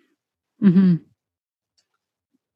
[0.62, 0.96] Mm-hmm.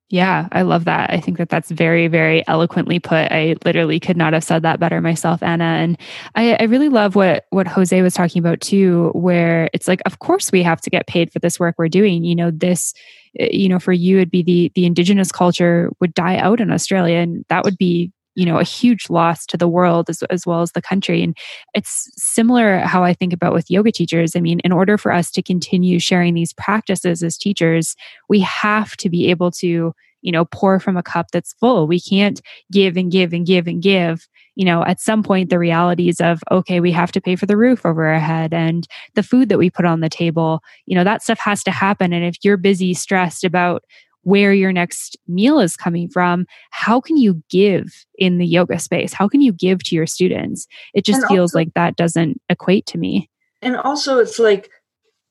[0.10, 1.10] Yeah, I love that.
[1.10, 3.30] I think that that's very, very eloquently put.
[3.30, 5.66] I literally could not have said that better myself, Ana.
[5.66, 5.98] And
[6.34, 10.20] I, I, really love what what Jose was talking about too, where it's like, of
[10.20, 12.24] course, we have to get paid for this work we're doing.
[12.24, 12.94] You know, this,
[13.38, 16.72] eh, you know, for you, it'd be the the indigenous culture would die out in
[16.72, 20.46] Australia, and that would be you know a huge loss to the world as, as
[20.46, 21.24] well as the country.
[21.24, 21.36] And
[21.74, 24.36] it's similar how i think about with yoga teachers.
[24.36, 27.96] I mean in order for us to continue sharing these practices as teachers
[28.30, 31.88] we have to be able to you know pour from a cup that's full.
[31.88, 32.40] We can't
[32.72, 34.28] give and give and give and give.
[34.56, 37.58] You know at some point the realities of okay we have to pay for the
[37.58, 41.04] roof over our head and the food that we put on the table you know
[41.04, 42.14] that stuff has to happen.
[42.14, 43.84] And if you're busy stressed about
[44.28, 49.14] where your next meal is coming from, how can you give in the yoga space?
[49.14, 50.68] How can you give to your students?
[50.94, 53.30] It just and feels also, like that doesn't equate to me.
[53.62, 54.70] And also, it's like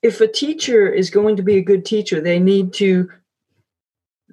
[0.01, 3.07] if a teacher is going to be a good teacher, they need to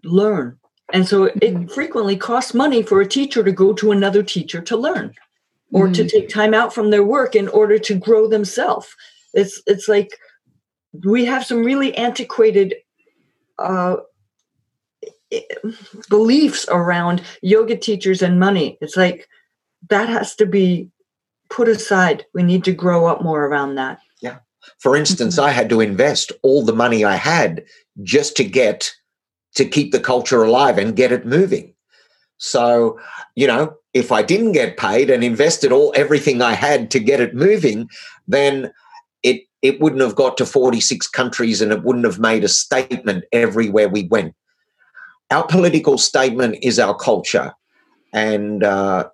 [0.02, 0.58] learn.
[0.94, 1.66] And so it mm-hmm.
[1.66, 5.12] frequently costs money for a teacher to go to another teacher to learn
[5.72, 5.92] or mm-hmm.
[5.92, 8.88] to take time out from their work in order to grow themselves.
[9.34, 10.16] It's it's like
[11.04, 12.76] we have some really antiquated
[13.58, 13.96] uh,
[16.08, 18.78] beliefs around yoga teachers and money.
[18.80, 19.28] It's like
[19.90, 20.90] that has to be
[21.50, 22.24] put aside.
[22.34, 24.00] We need to grow up more around that.
[24.20, 24.38] Yeah.
[24.78, 25.38] For instance.
[25.38, 27.64] I had to invest all the money I had
[28.02, 28.92] just to get
[29.54, 31.74] to keep the culture alive and get it moving.
[32.38, 32.98] So,
[33.36, 37.20] you know, if I didn't get paid and invested all everything I had to get
[37.20, 37.88] it moving,
[38.26, 38.72] then
[39.22, 43.24] it it wouldn't have got to 46 countries and it wouldn't have made a statement
[43.32, 44.34] everywhere we went
[45.30, 47.52] our political statement is our culture,
[48.12, 49.08] and uh,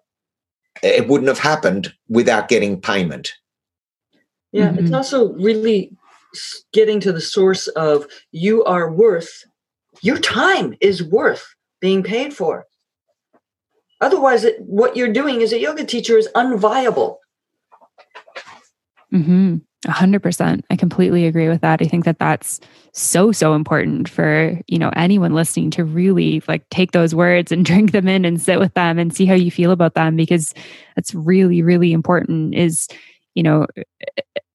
[0.83, 3.33] it wouldn't have happened without getting payment.
[4.53, 4.85] Yeah, mm-hmm.
[4.85, 5.93] it's also really
[6.73, 9.45] getting to the source of you are worth,
[10.03, 12.67] your time is worth being paid for.
[14.01, 17.17] Otherwise, it, what you're doing as a yoga teacher is unviable.
[19.13, 19.59] Mm-hmm.
[19.87, 20.63] 100%.
[20.69, 21.81] I completely agree with that.
[21.81, 22.61] I think that that's
[22.93, 27.65] so so important for, you know, anyone listening to really like take those words and
[27.65, 30.55] drink them in and sit with them and see how you feel about them because
[30.97, 32.89] that's really really important is,
[33.35, 33.67] you know,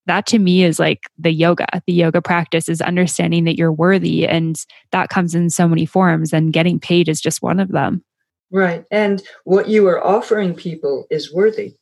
[0.06, 1.66] that to me is like the yoga.
[1.86, 4.56] The yoga practice is understanding that you're worthy and
[4.92, 8.04] that comes in so many forms and getting paid is just one of them.
[8.52, 8.84] Right.
[8.92, 11.74] And what you are offering people is worthy.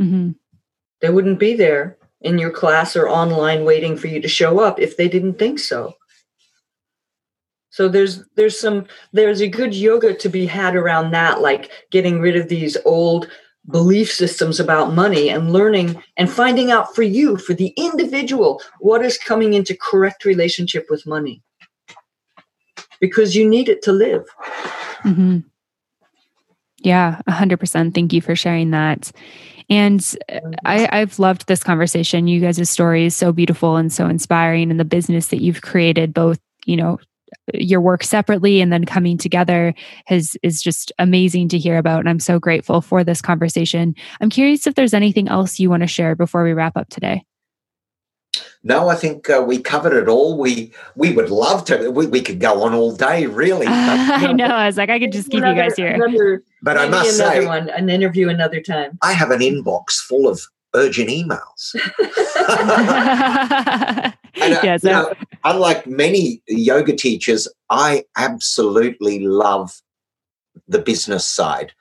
[0.00, 0.32] Mm-hmm.
[1.00, 4.78] They wouldn't be there in your class or online waiting for you to show up
[4.80, 5.94] if they didn't think so.
[7.70, 12.20] So there's there's some there's a good yoga to be had around that, like getting
[12.20, 13.28] rid of these old
[13.70, 19.04] belief systems about money and learning and finding out for you, for the individual, what
[19.04, 21.42] is coming into correct relationship with money.
[23.00, 24.24] Because you need it to live.
[25.04, 25.38] Mm-hmm.
[26.78, 27.94] Yeah, 100%.
[27.94, 29.12] Thank you for sharing that.
[29.72, 30.52] And mm-hmm.
[30.66, 32.28] I, I've loved this conversation.
[32.28, 36.12] You guys' story is so beautiful and so inspiring, and the business that you've created,
[36.12, 36.98] both, you know,
[37.54, 39.74] your work separately and then coming together
[40.06, 43.94] has is just amazing to hear about and i'm so grateful for this conversation.
[44.20, 47.24] I'm curious if there's anything else you want to share before we wrap up today
[48.62, 50.38] no, I think uh, we covered it all.
[50.38, 51.90] We we would love to.
[51.90, 53.66] We, we could go on all day, really.
[53.66, 54.46] But, I know.
[54.46, 55.88] I was like, I could just keep another, you guys here.
[55.88, 58.98] Another, but I must say, one, an interview another time.
[59.02, 60.40] I have an inbox full of
[60.74, 61.74] urgent emails.
[64.34, 64.88] and, uh, yeah, so.
[64.88, 65.12] you know,
[65.44, 69.82] unlike many yoga teachers, I absolutely love
[70.68, 71.72] the business side.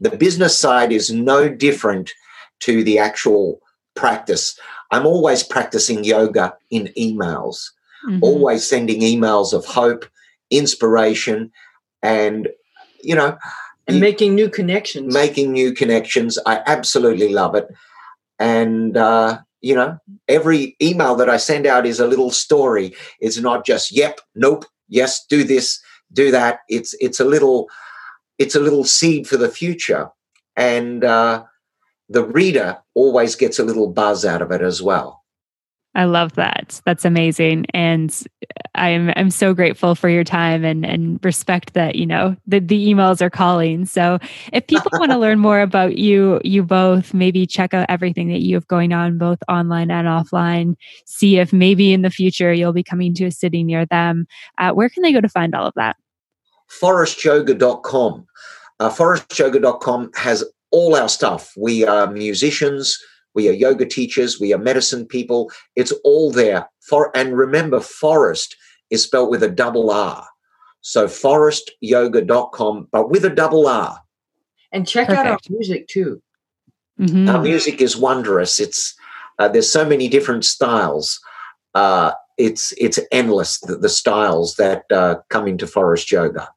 [0.00, 2.12] The business side is no different
[2.60, 3.60] to the actual
[3.94, 4.58] practice.
[4.90, 7.70] I'm always practicing yoga in emails,
[8.06, 8.18] mm-hmm.
[8.22, 10.04] always sending emails of hope,
[10.50, 11.52] inspiration,
[12.02, 12.48] and,
[13.02, 13.38] you know,
[13.86, 15.14] and you, making new connections.
[15.14, 16.38] Making new connections.
[16.44, 17.68] I absolutely love it.
[18.38, 22.94] And, uh, you know, every email that I send out is a little story.
[23.20, 25.80] It's not just, yep, nope, yes, do this,
[26.12, 26.60] do that.
[26.68, 27.68] It's, it's a little,
[28.38, 30.08] it's a little seed for the future.
[30.56, 31.44] And, uh,
[32.10, 35.20] the reader always gets a little buzz out of it as well.
[35.94, 36.80] I love that.
[36.84, 37.66] That's amazing.
[37.74, 38.16] And
[38.76, 42.88] I'm I'm so grateful for your time and and respect that, you know, the, the
[42.88, 43.86] emails are calling.
[43.86, 44.20] So
[44.52, 48.40] if people want to learn more about you, you both, maybe check out everything that
[48.40, 52.72] you have going on both online and offline, see if maybe in the future you'll
[52.72, 54.26] be coming to a city near them.
[54.58, 55.96] Uh, where can they go to find all of that?
[56.70, 58.26] forrestyoga.com.
[58.78, 61.52] Uh, forrestyoga.com has all our stuff.
[61.56, 62.98] We are musicians,
[63.34, 65.50] we are yoga teachers, we are medicine people.
[65.76, 66.68] It's all there.
[66.80, 68.56] For and remember, Forrest
[68.90, 70.26] is spelled with a double R.
[70.80, 74.00] So forrestyoga.com, but with a double R.
[74.72, 75.26] And check Perfect.
[75.26, 76.22] out our music too.
[76.98, 77.28] Mm-hmm.
[77.28, 78.60] Our music is wondrous.
[78.60, 78.94] It's
[79.38, 81.20] uh, there's so many different styles.
[81.74, 86.48] Uh, it's it's endless the, the styles that uh, come into Forrest yoga.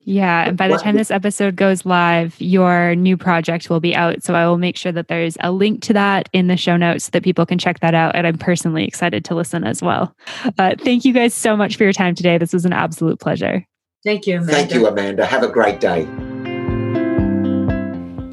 [0.00, 0.48] Yeah.
[0.48, 4.22] And by the time this episode goes live, your new project will be out.
[4.22, 7.04] So I will make sure that there's a link to that in the show notes
[7.04, 8.14] so that people can check that out.
[8.16, 10.14] And I'm personally excited to listen as well.
[10.58, 12.38] Uh, thank you guys so much for your time today.
[12.38, 13.66] This was an absolute pleasure.
[14.04, 14.52] Thank you, Amanda.
[14.52, 15.26] Thank you, Amanda.
[15.26, 16.06] Have a great day.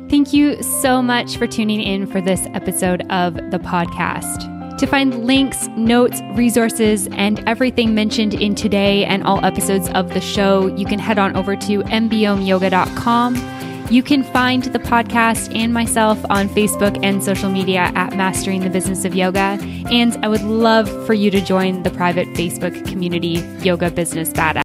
[0.09, 4.54] Thank you so much for tuning in for this episode of the podcast.
[4.79, 10.19] To find links, notes, resources, and everything mentioned in today and all episodes of the
[10.19, 13.35] show, you can head on over to mbyomeyoga.com.
[13.89, 18.69] You can find the podcast and myself on Facebook and social media at Mastering the
[18.69, 19.57] Business of Yoga.
[19.91, 24.64] And I would love for you to join the private Facebook community, Yoga Business Badass.